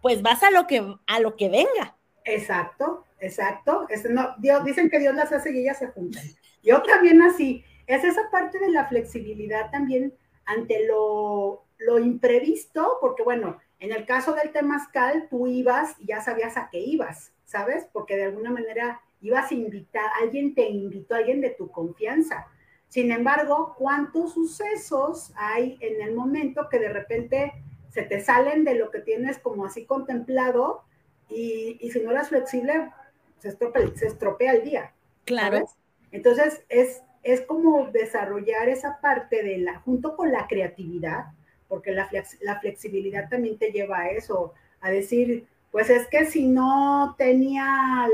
pues 0.02 0.21
vas 0.21 0.41
a 0.43 0.52
lo 0.52 0.67
que, 0.67 0.95
a 1.06 1.19
lo 1.19 1.36
que 1.36 1.49
venga. 1.49 1.95
Exacto, 2.25 3.06
exacto. 3.19 3.88
no, 4.10 4.36
Dios, 4.39 4.63
dicen 4.63 4.89
que 4.89 4.99
Dios 4.99 5.15
las 5.15 5.32
hace 5.32 5.52
y 5.52 5.60
ellas 5.60 5.78
se 5.80 5.88
juntan. 5.88 6.23
Yo 6.63 6.82
también 6.84 7.21
así. 7.21 7.63
Es 7.88 8.04
esa 8.04 8.30
parte 8.30 8.60
de 8.60 8.69
la 8.69 8.88
flexibilidad 8.88 9.71
también 9.71 10.13
ante 10.45 10.86
lo, 10.88 11.65
lo 11.80 11.99
imprevisto, 11.99 12.97
porque 13.02 13.23
bueno, 13.23 13.58
en 13.80 13.94
el 13.94 14.06
caso 14.06 14.34
del 14.34 14.52
temazcal, 14.52 15.28
tú 15.30 15.48
ibas 15.48 15.96
y 16.00 16.08
ya 16.08 16.22
sabías 16.22 16.58
a 16.58 16.70
qué 16.70 16.80
ibas, 16.80 17.32
¿sabes? 17.46 17.88
Porque 17.94 18.18
de 18.18 18.26
alguna 18.26 18.52
manera 18.52 19.02
ibas 19.22 19.52
a 19.52 19.54
invitar, 19.54 20.12
alguien 20.22 20.54
te 20.54 20.70
invitó, 20.70 21.15
alguien 21.15 21.39
de 21.42 21.52
tu 21.52 21.72
confianza. 21.72 22.48
Sin 22.89 23.12
embargo, 23.12 23.76
¿cuántos 23.78 24.34
sucesos 24.34 25.32
hay 25.36 25.78
en 25.80 26.02
el 26.02 26.15
momento 26.15 26.68
que 26.70 26.80
de 26.80 26.89
repente 26.89 27.54
se 27.89 28.04
te 28.04 28.20
salen 28.20 28.63
de 28.63 28.76
lo 28.76 28.92
que 28.92 29.00
tienes 29.00 29.39
como 29.39 29.65
así 29.65 29.86
contemplado 29.86 30.84
y, 31.30 31.78
si 31.92 32.02
no 32.02 32.12
eres 32.12 32.30
flexible, 32.30 32.92
se 33.38 33.50
estropea, 33.50 33.96
se 33.96 34.08
estropea 34.08 34.54
el 34.54 34.63
día? 34.63 34.94
Claro. 35.26 35.65
Entonces, 36.12 36.63
es, 36.70 37.04
es 37.24 37.42
como 37.42 37.92
desarrollar 37.92 38.68
esa 38.68 39.00
parte 39.00 39.44
de 39.44 39.60
la, 39.60 39.80
junto 39.82 40.18
con 40.18 40.32
la 40.32 40.48
creatividad, 40.48 41.28
porque 41.69 41.91
la, 41.91 42.10
la 42.41 42.60
flexibilidad 42.60 43.29
también 43.29 43.58
te 43.58 43.71
lleva 43.71 43.99
a 43.99 44.10
eso, 44.10 44.53
a 44.82 44.89
decir, 44.89 45.47
pues 45.71 45.89
es 45.89 46.08
que 46.08 46.25
si 46.25 46.47
no 46.47 47.15
tenía 47.17 47.63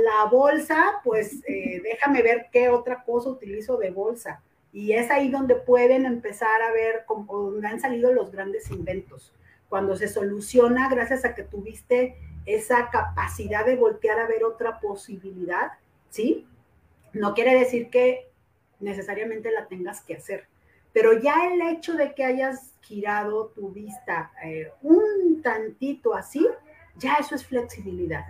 la 0.03 0.29
bolsa, 0.29 0.99
pues 1.03 1.41
eh, 1.47 1.81
déjame 1.83 2.21
ver 2.21 2.47
qué 2.51 2.69
otra 2.69 3.03
cosa 3.03 3.29
utilizo 3.29 3.77
de 3.77 3.91
bolsa. 3.91 4.41
Y 4.73 4.91
es 4.91 5.09
ahí 5.09 5.29
donde 5.29 5.55
pueden 5.55 6.05
empezar 6.05 6.61
a 6.61 6.71
ver 6.73 7.03
cómo 7.05 7.51
donde 7.51 7.67
han 7.67 7.79
salido 7.79 8.11
los 8.11 8.31
grandes 8.31 8.69
inventos. 8.71 9.33
Cuando 9.69 9.95
se 9.95 10.09
soluciona 10.09 10.89
gracias 10.89 11.23
a 11.23 11.33
que 11.33 11.43
tuviste 11.43 12.17
esa 12.45 12.89
capacidad 12.89 13.65
de 13.65 13.77
voltear 13.77 14.19
a 14.19 14.27
ver 14.27 14.43
otra 14.43 14.81
posibilidad, 14.81 15.71
¿sí? 16.09 16.45
No 17.13 17.33
quiere 17.33 17.57
decir 17.57 17.89
que 17.89 18.27
necesariamente 18.81 19.49
la 19.49 19.67
tengas 19.67 20.01
que 20.01 20.15
hacer, 20.15 20.45
pero 20.95 21.11
ya 21.19 21.51
el 21.51 21.61
hecho 21.61 21.95
de 21.95 22.15
que 22.15 22.23
hayas 22.23 22.73
girado 22.79 23.47
tu 23.47 23.69
vista 23.69 24.31
eh, 24.41 24.71
un 24.81 25.41
tantito 25.41 26.13
así, 26.13 26.47
ya 26.95 27.15
eso 27.15 27.35
es 27.35 27.45
flexibilidad. 27.45 28.23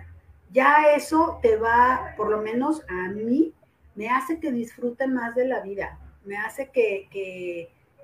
Ya 0.50 0.90
eso 0.96 1.38
te 1.40 1.56
va, 1.56 2.14
por 2.16 2.28
lo 2.28 2.42
menos 2.42 2.82
a 2.88 3.08
mí, 3.10 3.54
me 3.94 4.08
hace 4.08 4.40
que 4.40 4.50
disfrute 4.50 5.06
más 5.06 5.36
de 5.36 5.46
la 5.46 5.60
vida, 5.60 5.96
me 6.24 6.36
hace 6.38 6.68
que, 6.70 7.08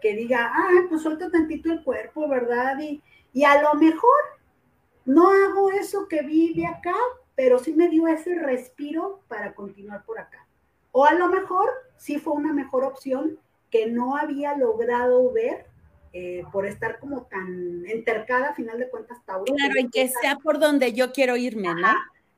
que, 0.01 0.15
diga, 0.15 0.53
ah, 0.55 0.87
pues 0.89 1.03
suelto 1.03 1.29
tantito 1.29 1.73
el 1.73 1.83
cuerpo, 1.83 2.29
¿verdad? 2.29 2.79
Y, 2.79 3.03
y 3.33 3.43
a 3.43 3.61
lo 3.63 3.75
mejor 3.75 4.21
no 5.05 5.33
hago 5.33 5.73
eso 5.73 6.07
que 6.07 6.23
vi 6.23 6.55
de 6.55 6.67
acá, 6.67 6.95
pero 7.35 7.59
sí 7.59 7.75
me 7.75 7.89
dio 7.89 8.07
ese 8.07 8.37
respiro 8.37 9.23
para 9.27 9.57
continuar 9.57 10.05
por 10.05 10.21
acá. 10.21 10.47
O 10.93 11.05
a 11.05 11.15
lo 11.15 11.27
mejor 11.27 11.69
sí 11.97 12.21
fue 12.21 12.35
una 12.35 12.53
mejor 12.53 12.85
opción 12.85 13.41
que 13.73 13.87
no 13.87 14.17
había 14.17 14.55
logrado 14.57 15.33
ver 15.33 15.65
eh, 16.13 16.45
por 16.53 16.67
estar 16.67 16.99
como 17.01 17.23
tan 17.23 17.87
entercada, 17.87 18.51
a 18.51 18.55
final 18.55 18.79
de 18.79 18.91
cuentas, 18.91 19.19
Tauro. 19.25 19.53
Claro, 19.55 19.81
y 19.81 19.89
que 19.89 20.09
sea 20.09 20.37
por 20.37 20.61
donde 20.61 20.93
yo 20.93 21.11
quiero 21.11 21.37
irme, 21.39 21.75
¿no? 21.75 21.89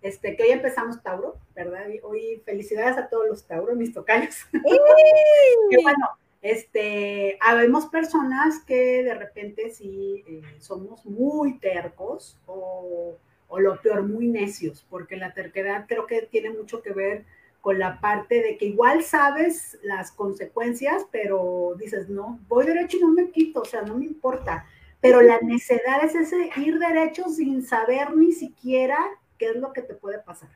Este, 0.00 0.36
que 0.36 0.44
hoy 0.44 0.50
empezamos 0.50 1.02
Tauro, 1.02 1.36
¿verdad? 1.56 1.86
Hoy 2.04 2.40
felicidades 2.44 2.96
a 2.96 3.08
todos 3.08 3.26
los 3.26 3.44
Tauros, 3.46 3.76
mis 3.76 3.92
tocayos. 3.92 4.36
que 4.52 5.78
bueno, 5.82 6.08
este, 6.40 7.36
habemos 7.40 7.86
personas 7.86 8.60
que 8.60 9.02
de 9.02 9.14
repente 9.14 9.70
sí 9.70 10.22
eh, 10.28 10.42
somos 10.60 11.04
muy 11.04 11.58
tercos 11.58 12.38
o, 12.46 13.16
o 13.48 13.60
lo 13.60 13.80
peor, 13.82 14.04
muy 14.04 14.28
necios, 14.28 14.86
porque 14.88 15.16
la 15.16 15.34
terquedad 15.34 15.86
creo 15.88 16.06
que 16.06 16.22
tiene 16.22 16.50
mucho 16.50 16.80
que 16.80 16.92
ver 16.92 17.24
con 17.64 17.79
la 17.79 17.98
parte 17.98 18.42
de 18.42 18.59
que 18.59 18.66
igual 18.66 19.03
sabes 19.03 19.79
las 19.83 20.12
consecuencias, 20.12 21.07
pero 21.11 21.74
dices, 21.79 22.11
no, 22.11 22.38
voy 22.46 22.66
derecho 22.66 22.98
y 22.98 23.00
no 23.00 23.09
me 23.09 23.31
quito, 23.31 23.62
o 23.62 23.64
sea, 23.64 23.81
no 23.81 23.96
me 23.96 24.05
importa. 24.05 24.66
Pero 25.00 25.22
la 25.22 25.40
necedad 25.40 26.05
es 26.05 26.14
ese 26.14 26.50
ir 26.57 26.79
derecho 26.79 27.27
sin 27.31 27.64
saber 27.64 28.14
ni 28.14 28.33
siquiera 28.33 28.98
qué 29.38 29.46
es 29.46 29.57
lo 29.57 29.72
que 29.72 29.81
te 29.81 29.94
puede 29.94 30.18
pasar. 30.18 30.50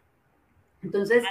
Entonces, 0.83 1.25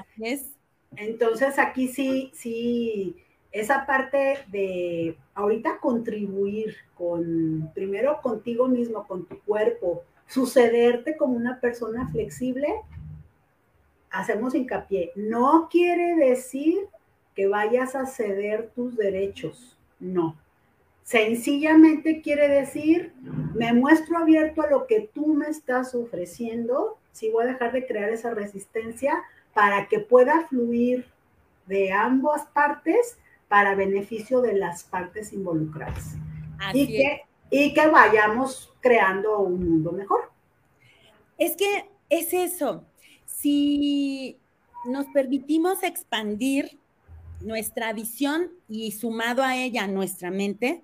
entonces 0.95 1.59
aquí 1.59 1.89
sí, 1.89 2.31
sí, 2.33 3.15
esa 3.51 3.85
parte 3.85 4.39
de 4.47 5.15
ahorita 5.35 5.77
contribuir 5.79 6.75
con, 6.95 7.69
primero 7.75 8.19
contigo 8.23 8.67
mismo, 8.67 9.05
con 9.05 9.27
tu 9.27 9.39
cuerpo, 9.41 10.01
sucederte 10.25 11.17
como 11.17 11.35
una 11.35 11.61
persona 11.61 12.09
flexible, 12.11 12.67
hacemos 14.11 14.55
hincapié, 14.55 15.11
no 15.15 15.67
quiere 15.69 16.15
decir 16.15 16.87
que 17.35 17.47
vayas 17.47 17.95
a 17.95 18.05
ceder 18.05 18.71
tus 18.75 18.95
derechos, 18.95 19.77
no. 19.99 20.35
Sencillamente 21.03 22.21
quiere 22.21 22.49
decir, 22.49 23.13
me 23.53 23.71
muestro 23.73 24.17
abierto 24.17 24.61
a 24.61 24.69
lo 24.69 24.87
que 24.87 25.09
tú 25.13 25.27
me 25.33 25.47
estás 25.47 25.95
ofreciendo, 25.95 26.97
si 27.11 27.29
voy 27.29 27.45
a 27.45 27.47
dejar 27.47 27.71
de 27.71 27.85
crear 27.85 28.09
esa 28.09 28.33
resistencia 28.33 29.23
para 29.53 29.87
que 29.87 29.99
pueda 29.99 30.47
fluir 30.47 31.05
de 31.65 31.91
ambas 31.91 32.45
partes 32.47 33.17
para 33.47 33.75
beneficio 33.75 34.41
de 34.41 34.53
las 34.53 34.83
partes 34.83 35.31
involucradas. 35.33 36.15
y 36.73 36.87
que, 36.87 37.21
y 37.49 37.73
que 37.73 37.87
vayamos 37.87 38.73
creando 38.81 39.39
un 39.39 39.69
mundo 39.69 39.91
mejor. 39.91 40.31
Es 41.37 41.55
que 41.55 41.89
es 42.09 42.33
eso, 42.33 42.83
si 43.39 44.39
nos 44.85 45.05
permitimos 45.07 45.83
expandir 45.83 46.79
nuestra 47.41 47.93
visión 47.93 48.51
y 48.67 48.91
sumado 48.93 49.43
a 49.43 49.55
ella 49.55 49.87
nuestra 49.87 50.31
mente, 50.31 50.83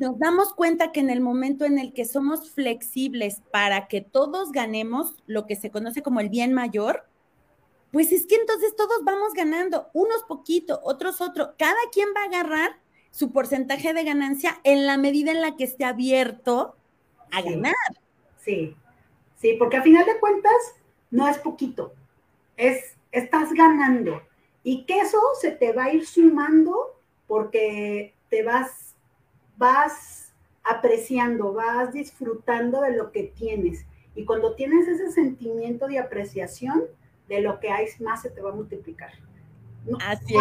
nos 0.00 0.18
damos 0.18 0.52
cuenta 0.52 0.90
que 0.90 1.00
en 1.00 1.10
el 1.10 1.20
momento 1.20 1.64
en 1.64 1.78
el 1.78 1.92
que 1.92 2.04
somos 2.04 2.50
flexibles 2.50 3.40
para 3.52 3.86
que 3.86 4.00
todos 4.00 4.50
ganemos 4.50 5.22
lo 5.26 5.46
que 5.46 5.54
se 5.54 5.70
conoce 5.70 6.02
como 6.02 6.18
el 6.18 6.28
bien 6.28 6.52
mayor, 6.52 7.04
pues 7.92 8.10
es 8.10 8.26
que 8.26 8.34
entonces 8.34 8.74
todos 8.74 9.04
vamos 9.04 9.32
ganando, 9.34 9.88
unos 9.92 10.24
poquito, 10.24 10.80
otros 10.82 11.20
otro, 11.20 11.54
cada 11.56 11.78
quien 11.92 12.08
va 12.16 12.22
a 12.22 12.24
agarrar 12.24 12.80
su 13.12 13.32
porcentaje 13.32 13.94
de 13.94 14.04
ganancia 14.04 14.60
en 14.64 14.86
la 14.86 14.98
medida 14.98 15.30
en 15.30 15.40
la 15.40 15.56
que 15.56 15.64
esté 15.64 15.84
abierto 15.84 16.74
a 17.30 17.42
ganar. 17.42 17.74
Sí, 18.44 18.74
sí, 19.36 19.54
porque 19.58 19.76
a 19.76 19.82
final 19.82 20.04
de 20.04 20.18
cuentas, 20.18 20.79
no 21.10 21.28
es 21.28 21.38
poquito, 21.38 21.94
es, 22.56 22.96
estás 23.12 23.52
ganando. 23.52 24.22
Y 24.62 24.84
que 24.84 25.00
eso 25.00 25.18
se 25.40 25.52
te 25.52 25.72
va 25.72 25.84
a 25.84 25.92
ir 25.92 26.06
sumando 26.06 27.00
porque 27.26 28.14
te 28.28 28.42
vas, 28.42 28.94
vas 29.56 30.32
apreciando, 30.62 31.52
vas 31.52 31.92
disfrutando 31.92 32.82
de 32.82 32.96
lo 32.96 33.10
que 33.10 33.24
tienes. 33.24 33.86
Y 34.14 34.24
cuando 34.24 34.54
tienes 34.54 34.86
ese 34.86 35.10
sentimiento 35.10 35.86
de 35.86 35.98
apreciación, 35.98 36.84
de 37.28 37.40
lo 37.40 37.60
que 37.60 37.70
hay 37.70 37.86
más 38.00 38.22
se 38.22 38.30
te 38.30 38.40
va 38.42 38.50
a 38.50 38.54
multiplicar. 38.54 39.12
Así 40.00 40.34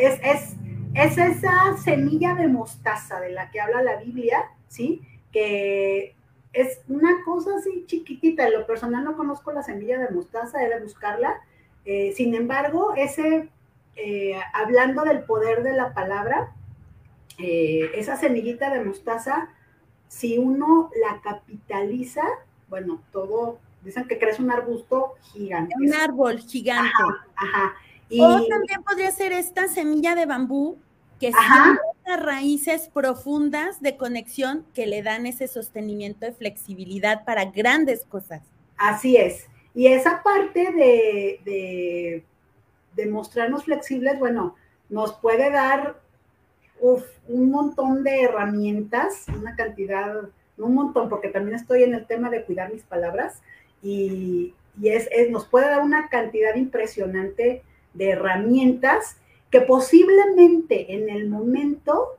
es. 0.00 0.20
Es, 0.22 0.56
es 0.94 1.18
esa 1.18 1.76
semilla 1.82 2.34
de 2.34 2.48
mostaza 2.48 3.18
de 3.20 3.30
la 3.30 3.50
que 3.50 3.60
habla 3.60 3.82
la 3.82 3.96
Biblia, 3.96 4.50
¿sí? 4.68 5.02
Que 5.32 6.14
es 6.52 6.80
una 6.88 7.24
cosa 7.24 7.50
así 7.56 7.84
chiquitita. 7.86 8.46
En 8.46 8.54
lo 8.54 8.66
personal 8.66 9.04
no 9.04 9.16
conozco 9.16 9.52
la 9.52 9.62
semilla 9.62 9.98
de 9.98 10.10
mostaza, 10.10 10.62
he 10.62 10.68
de 10.68 10.80
buscarla. 10.80 11.40
Eh, 11.84 12.12
sin 12.16 12.34
embargo, 12.34 12.94
ese, 12.96 13.48
eh, 13.96 14.40
hablando 14.52 15.02
del 15.02 15.20
poder 15.22 15.62
de 15.62 15.74
la 15.74 15.94
palabra, 15.94 16.52
eh, 17.38 17.90
esa 17.94 18.16
semillita 18.16 18.70
de 18.70 18.84
mostaza, 18.84 19.48
si 20.08 20.38
uno 20.38 20.90
la 21.00 21.20
capitaliza, 21.20 22.22
bueno, 22.68 23.02
todo, 23.12 23.58
dicen 23.82 24.06
que 24.08 24.18
crece 24.18 24.42
un 24.42 24.50
arbusto 24.50 25.14
gigante. 25.32 25.74
Un 25.78 25.94
árbol 25.94 26.38
gigante. 26.40 26.90
Ajá, 27.36 27.74
o 28.10 28.46
también 28.48 28.82
podría 28.82 29.10
ser 29.10 29.32
esta 29.32 29.68
semilla 29.68 30.14
de 30.14 30.26
bambú 30.26 30.78
que 31.20 31.32
son 31.32 31.78
las 32.08 32.22
raíces 32.22 32.88
profundas 32.88 33.80
de 33.82 33.96
conexión 33.96 34.64
que 34.74 34.86
le 34.86 35.02
dan 35.02 35.26
ese 35.26 35.46
sostenimiento 35.46 36.24
de 36.24 36.32
flexibilidad 36.32 37.24
para 37.24 37.44
grandes 37.44 38.04
cosas. 38.06 38.42
Así 38.78 39.16
es. 39.16 39.46
Y 39.74 39.88
esa 39.88 40.22
parte 40.22 40.72
de, 40.72 42.24
de, 42.96 43.06
mostrarnos 43.06 43.64
flexibles, 43.64 44.18
bueno, 44.18 44.56
nos 44.88 45.12
puede 45.18 45.50
dar 45.50 46.00
un 46.80 47.50
montón 47.50 48.02
de 48.02 48.22
herramientas, 48.22 49.26
una 49.28 49.54
cantidad, 49.54 50.16
un 50.56 50.74
montón, 50.74 51.08
porque 51.08 51.28
también 51.28 51.56
estoy 51.56 51.82
en 51.82 51.94
el 51.94 52.06
tema 52.06 52.30
de 52.30 52.42
cuidar 52.44 52.72
mis 52.72 52.82
palabras, 52.84 53.42
y, 53.82 54.54
es, 54.82 55.08
nos 55.30 55.46
puede 55.46 55.66
dar 55.66 55.82
una 55.82 56.08
cantidad 56.08 56.54
impresionante 56.54 57.62
de 57.94 58.10
herramientas 58.10 59.16
que 59.50 59.60
posiblemente 59.62 60.94
en 60.94 61.08
el 61.08 61.28
momento 61.28 62.18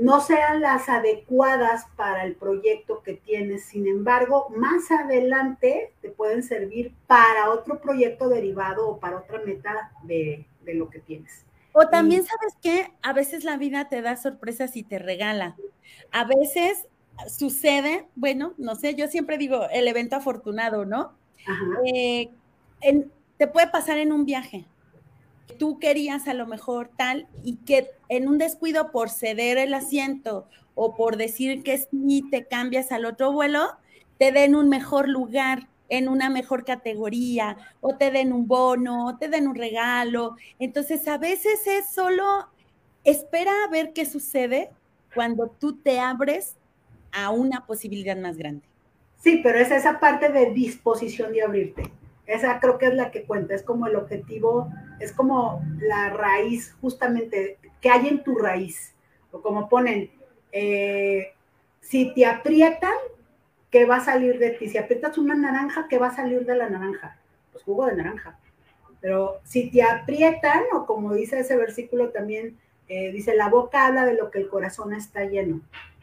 no 0.00 0.20
sean 0.20 0.60
las 0.60 0.88
adecuadas 0.88 1.86
para 1.96 2.24
el 2.24 2.34
proyecto 2.34 3.02
que 3.02 3.14
tienes. 3.14 3.64
Sin 3.64 3.86
embargo, 3.86 4.48
más 4.54 4.90
adelante 4.90 5.92
te 6.02 6.10
pueden 6.10 6.42
servir 6.42 6.92
para 7.06 7.50
otro 7.50 7.80
proyecto 7.80 8.28
derivado 8.28 8.88
o 8.88 8.98
para 8.98 9.18
otra 9.18 9.40
meta 9.44 9.92
de, 10.02 10.44
lo 10.66 10.90
que 10.90 10.98
tienes. 10.98 11.44
O 11.72 11.88
también 11.88 12.24
sabes 12.24 12.54
que 12.60 12.92
a 13.02 13.12
veces 13.12 13.44
la 13.44 13.56
vida 13.56 13.88
te 13.88 14.02
da 14.02 14.16
sorpresas 14.16 14.76
y 14.76 14.82
te 14.82 14.98
regala. 14.98 15.56
A 16.10 16.24
veces 16.24 16.86
sucede, 17.28 18.06
bueno, 18.14 18.54
no 18.58 18.74
sé, 18.74 18.94
yo 18.94 19.08
siempre 19.08 19.38
digo 19.38 19.66
el 19.70 19.88
evento 19.88 20.16
afortunado, 20.16 20.84
¿no? 20.84 21.12
Eh, 21.86 22.28
te 23.38 23.46
puede 23.46 23.68
pasar 23.68 23.98
en 23.98 24.12
un 24.12 24.26
viaje 24.26 24.66
tú 25.58 25.78
querías 25.78 26.28
a 26.28 26.34
lo 26.34 26.46
mejor 26.46 26.90
tal 26.96 27.26
y 27.42 27.56
que 27.56 27.90
en 28.08 28.28
un 28.28 28.38
descuido 28.38 28.90
por 28.90 29.10
ceder 29.10 29.58
el 29.58 29.74
asiento 29.74 30.46
o 30.74 30.94
por 30.94 31.16
decir 31.16 31.62
que 31.62 31.78
sí 31.78 32.24
te 32.30 32.44
cambias 32.44 32.92
al 32.92 33.04
otro 33.04 33.32
vuelo, 33.32 33.68
te 34.18 34.32
den 34.32 34.54
un 34.54 34.68
mejor 34.68 35.08
lugar 35.08 35.68
en 35.88 36.08
una 36.08 36.30
mejor 36.30 36.64
categoría 36.64 37.56
o 37.80 37.96
te 37.96 38.10
den 38.10 38.32
un 38.32 38.46
bono 38.46 39.06
o 39.06 39.16
te 39.16 39.28
den 39.28 39.48
un 39.48 39.54
regalo. 39.54 40.36
Entonces 40.58 41.06
a 41.08 41.18
veces 41.18 41.66
es 41.66 41.90
solo 41.90 42.48
espera 43.04 43.52
a 43.64 43.70
ver 43.70 43.92
qué 43.92 44.04
sucede 44.04 44.70
cuando 45.14 45.48
tú 45.48 45.76
te 45.76 46.00
abres 46.00 46.56
a 47.12 47.30
una 47.30 47.64
posibilidad 47.64 48.16
más 48.16 48.36
grande. 48.36 48.66
Sí, 49.22 49.40
pero 49.42 49.58
es 49.58 49.70
esa 49.70 49.98
parte 49.98 50.28
de 50.30 50.52
disposición 50.52 51.32
de 51.32 51.42
abrirte. 51.42 51.90
Esa 52.26 52.58
creo 52.60 52.78
que 52.78 52.86
es 52.86 52.94
la 52.94 53.10
que 53.10 53.24
cuenta, 53.24 53.54
es 53.54 53.62
como 53.62 53.86
el 53.86 53.96
objetivo, 53.96 54.70
es 54.98 55.12
como 55.12 55.62
la 55.78 56.10
raíz 56.10 56.74
justamente 56.80 57.58
que 57.80 57.90
hay 57.90 58.08
en 58.08 58.24
tu 58.24 58.36
raíz. 58.36 58.94
O 59.30 59.40
como 59.40 59.68
ponen, 59.68 60.10
eh, 60.52 61.32
si 61.80 62.12
te 62.14 62.26
aprietan, 62.26 62.94
¿qué 63.70 63.84
va 63.84 63.96
a 63.96 64.04
salir 64.04 64.38
de 64.38 64.50
ti? 64.50 64.68
Si 64.68 64.78
aprietas 64.78 65.18
una 65.18 65.34
naranja, 65.34 65.86
¿qué 65.88 65.98
va 65.98 66.08
a 66.08 66.16
salir 66.16 66.44
de 66.44 66.56
la 66.56 66.68
naranja? 66.68 67.18
Pues 67.52 67.62
jugo 67.62 67.86
de 67.86 67.96
naranja. 67.96 68.38
Pero 69.00 69.40
si 69.44 69.70
te 69.70 69.82
aprietan, 69.82 70.62
o 70.72 70.86
como 70.86 71.14
dice 71.14 71.38
ese 71.38 71.56
versículo 71.56 72.10
también, 72.10 72.58
eh, 72.88 73.12
dice, 73.12 73.34
la 73.34 73.48
boca 73.48 73.86
habla 73.86 74.04
de 74.04 74.14
lo 74.14 74.30
que 74.30 74.38
el 74.38 74.48
corazón 74.48 74.94
está 74.94 75.24
lleno. 75.24 75.60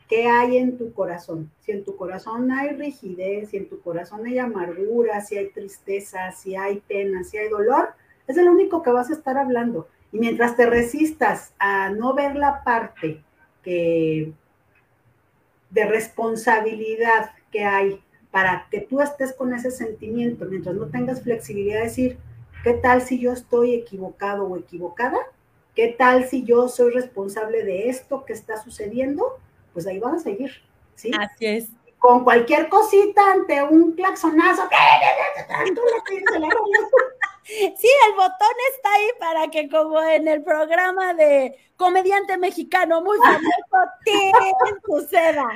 ¿Qué 0.08 0.28
hay 0.28 0.58
en 0.58 0.78
tu 0.78 0.94
corazón? 0.94 1.50
Si 1.62 1.72
en 1.72 1.84
tu 1.84 1.96
corazón 1.96 2.52
hay 2.52 2.76
rigidez, 2.76 3.50
si 3.50 3.58
en 3.58 3.70
tu 3.70 3.82
corazón 3.82 4.26
hay 4.26 4.38
amargura, 4.38 5.22
si 5.22 5.38
hay 5.38 5.50
tristeza, 5.50 6.32
si 6.32 6.56
hay 6.56 6.82
pena, 6.82 7.24
si 7.24 7.38
hay 7.38 7.50
dolor, 7.50 7.89
es 8.28 8.38
el 8.38 8.50
único 8.50 8.84
que 8.84 8.92
vas 8.92 9.10
a 9.10 9.13
estar 9.13 9.38
hablando. 9.38 9.88
Y 10.12 10.20
mientras 10.20 10.56
te 10.56 10.66
resistas 10.66 11.54
a 11.58 11.89
no 11.89 12.13
ver 12.13 12.36
la 12.36 12.63
parte 12.63 13.24
de 13.66 14.34
responsabilidad 15.74 17.32
que 17.52 17.63
hay 17.63 18.04
para 18.30 18.68
que 18.70 18.82
tú 18.82 19.02
estés 19.02 19.34
con 19.34 19.54
ese 19.54 19.72
sentimiento, 19.72 20.46
mientras 20.46 20.76
no 20.76 20.88
tengas 20.88 21.22
flexibilidad 21.22 21.80
de 21.80 21.86
decir, 21.86 22.18
¿qué 22.63 22.74
tal 22.74 23.02
si 23.02 23.20
yo 23.20 23.32
estoy 23.32 23.74
equivocado 23.74 24.46
o 24.46 24.58
equivocada? 24.58 25.20
¿Qué 25.76 25.96
tal 25.98 26.26
si 26.26 26.44
yo 26.44 26.68
soy 26.68 26.94
responsable 26.94 27.63
de 27.63 27.89
esto 27.89 28.26
que 28.26 28.34
está 28.34 28.62
sucediendo? 28.62 29.39
Pues 29.74 29.88
ahí 29.88 30.00
van 30.00 30.16
a 30.16 30.20
seguir, 30.20 30.52
¿sí? 30.96 31.12
Así 31.20 31.46
es. 31.46 31.70
Con 32.00 32.24
cualquier 32.24 32.70
cosita 32.70 33.22
ante 33.32 33.64
un 33.64 33.94
claxonazo, 33.94 34.64
Sí, 37.46 37.90
el 38.08 38.16
botón 38.16 38.56
está 38.74 38.94
ahí 38.94 39.08
para 39.20 39.48
que 39.50 39.70
como 39.70 40.02
en 40.02 40.28
el 40.28 40.44
programa 40.44 41.14
de 41.14 41.58
comediante 41.76 42.38
mexicano 42.38 43.02
muy 43.02 43.18
famoso 43.18 43.92
te 44.06 44.32
suceda. 44.86 45.48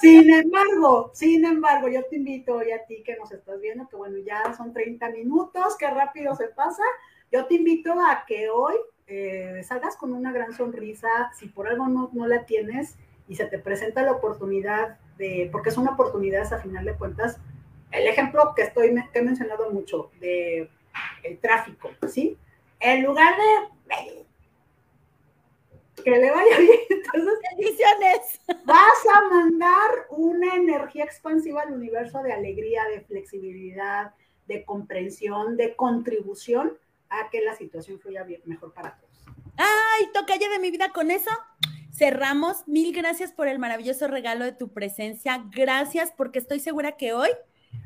Sin 0.00 0.32
embargo, 0.32 1.10
sin 1.12 1.44
embargo, 1.44 1.88
yo 1.88 2.04
te 2.06 2.16
invito 2.16 2.56
hoy 2.56 2.72
a 2.72 2.84
ti 2.86 3.02
que 3.04 3.16
nos 3.16 3.30
estás 3.32 3.60
viendo, 3.60 3.86
que 3.88 3.96
bueno, 3.96 4.16
ya 4.18 4.54
son 4.54 4.72
30 4.72 5.10
minutos, 5.10 5.76
qué 5.78 5.88
rápido 5.90 6.34
se 6.34 6.48
pasa. 6.48 6.82
Yo 7.30 7.46
te 7.46 7.54
invito 7.54 7.92
a 7.92 8.24
que 8.26 8.48
hoy 8.48 8.74
eh, 9.06 9.62
salgas 9.62 9.96
con 9.96 10.12
una 10.12 10.32
gran 10.32 10.54
sonrisa, 10.54 11.30
si 11.34 11.48
por 11.48 11.68
algo 11.68 11.86
no, 11.88 12.10
no 12.12 12.26
la 12.26 12.46
tienes 12.46 12.96
y 13.28 13.36
se 13.36 13.46
te 13.46 13.58
presenta 13.58 14.02
la 14.02 14.12
oportunidad 14.12 14.98
de, 15.18 15.48
porque 15.50 15.70
es 15.70 15.76
una 15.76 15.92
oportunidad 15.92 16.52
a 16.52 16.58
final 16.58 16.84
de 16.84 16.94
cuentas, 16.94 17.38
el 17.90 18.06
ejemplo 18.06 18.52
que 18.54 18.62
estoy 18.62 18.94
que 19.12 19.18
he 19.18 19.22
mencionado 19.22 19.70
mucho 19.70 20.10
de 20.20 20.70
el 21.22 21.38
tráfico, 21.38 21.90
¿sí? 22.08 22.38
En 22.80 23.04
lugar 23.04 23.34
de 23.36 24.26
que 26.02 26.10
le 26.10 26.30
vaya 26.30 26.58
bien, 26.58 26.80
entonces 26.90 27.38
bendiciones. 27.50 28.40
Vas 28.64 29.06
a 29.14 29.28
mandar 29.28 29.90
una 30.10 30.54
energía 30.54 31.04
expansiva 31.04 31.62
al 31.62 31.72
universo 31.72 32.22
de 32.22 32.32
alegría, 32.32 32.84
de 32.84 33.00
flexibilidad, 33.00 34.14
de 34.46 34.64
comprensión, 34.64 35.56
de 35.56 35.74
contribución 35.74 36.78
a 37.08 37.28
que 37.30 37.40
la 37.40 37.56
situación 37.56 37.98
fluya 37.98 38.26
mejor 38.44 38.72
para 38.72 38.96
todos. 38.96 39.26
Ay, 39.56 40.10
toca 40.12 40.36
de 40.38 40.58
mi 40.58 40.70
vida 40.70 40.92
con 40.92 41.10
eso. 41.10 41.30
Cerramos. 41.96 42.68
Mil 42.68 42.92
gracias 42.92 43.32
por 43.32 43.48
el 43.48 43.58
maravilloso 43.58 44.06
regalo 44.06 44.44
de 44.44 44.52
tu 44.52 44.68
presencia. 44.68 45.44
Gracias 45.50 46.12
porque 46.14 46.38
estoy 46.38 46.60
segura 46.60 46.96
que 46.98 47.14
hoy 47.14 47.30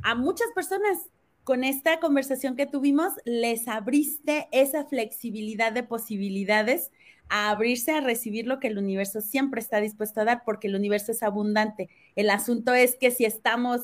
a 0.03 0.14
muchas 0.16 0.49
personas 0.55 0.99
con 1.44 1.64
esta 1.64 2.01
conversación 2.01 2.57
que 2.57 2.66
tuvimos, 2.66 3.12
les 3.25 3.66
abriste 3.68 4.49
esa 4.53 4.85
flexibilidad 4.85 5.73
de 5.73 5.83
posibilidades 5.83 6.90
a 7.29 7.51
abrirse 7.51 7.92
a 7.92 8.01
recibir 8.01 8.46
lo 8.46 8.61
que 8.61 8.68
el 8.68 8.79
universo 8.79 9.20
siempre 9.20 9.61
está 9.61 9.81
dispuesto 9.81 10.20
a 10.20 10.25
dar, 10.25 10.42
porque 10.44 10.66
el 10.66 10.75
universo 10.75 11.12
es 11.12 11.23
abundante. 11.23 11.88
El 12.16 12.31
asunto 12.31 12.75
es 12.75 12.96
que 12.96 13.11
si 13.11 13.25
estamos 13.25 13.83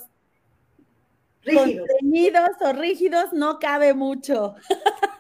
rígidos. 1.42 2.50
o 2.60 2.72
rígidos, 2.72 3.32
no 3.32 3.58
cabe 3.58 3.94
mucho. 3.94 4.56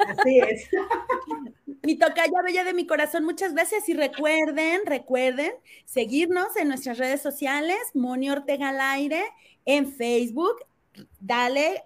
Así 0.08 0.40
es. 0.40 0.68
Mi 1.86 1.94
tocaya 1.94 2.42
bella 2.42 2.64
de 2.64 2.74
mi 2.74 2.84
corazón, 2.84 3.24
muchas 3.24 3.52
gracias 3.52 3.88
y 3.88 3.94
recuerden, 3.94 4.80
recuerden 4.86 5.52
seguirnos 5.84 6.56
en 6.56 6.66
nuestras 6.66 6.98
redes 6.98 7.22
sociales, 7.22 7.78
Moni 7.94 8.28
Ortega 8.28 8.70
al 8.70 8.80
aire, 8.80 9.22
en 9.64 9.92
Facebook, 9.92 10.56
dale 11.20 11.84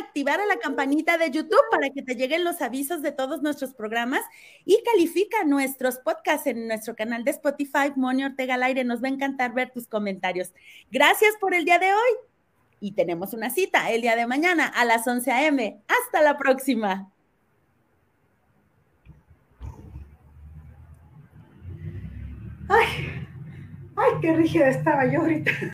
activar 0.00 0.40
a 0.40 0.46
la 0.46 0.56
campanita 0.56 1.16
de 1.16 1.30
YouTube 1.30 1.62
para 1.70 1.90
que 1.90 2.02
te 2.02 2.16
lleguen 2.16 2.42
los 2.42 2.60
avisos 2.60 3.00
de 3.00 3.12
todos 3.12 3.40
nuestros 3.40 3.72
programas 3.72 4.22
y 4.64 4.82
califica 4.82 5.44
nuestros 5.44 6.00
podcasts 6.00 6.48
en 6.48 6.66
nuestro 6.66 6.96
canal 6.96 7.22
de 7.22 7.30
Spotify, 7.30 7.92
Moni 7.94 8.24
Ortega 8.24 8.54
al 8.54 8.64
aire. 8.64 8.82
Nos 8.82 9.00
va 9.00 9.06
a 9.06 9.12
encantar 9.12 9.54
ver 9.54 9.70
tus 9.70 9.86
comentarios. 9.86 10.52
Gracias 10.90 11.36
por 11.40 11.54
el 11.54 11.64
día 11.64 11.78
de 11.78 11.94
hoy 11.94 12.10
y 12.80 12.92
tenemos 12.92 13.32
una 13.32 13.50
cita 13.50 13.92
el 13.92 14.02
día 14.02 14.16
de 14.16 14.26
mañana 14.26 14.66
a 14.66 14.84
las 14.84 15.06
11 15.06 15.30
a.m. 15.30 15.80
Hasta 15.86 16.20
la 16.20 16.36
próxima. 16.36 17.12
Ay, 22.68 22.86
ay, 23.96 24.10
qué 24.20 24.36
rígida 24.36 24.68
estaba 24.68 25.06
yo 25.06 25.20
ahorita. 25.20 25.50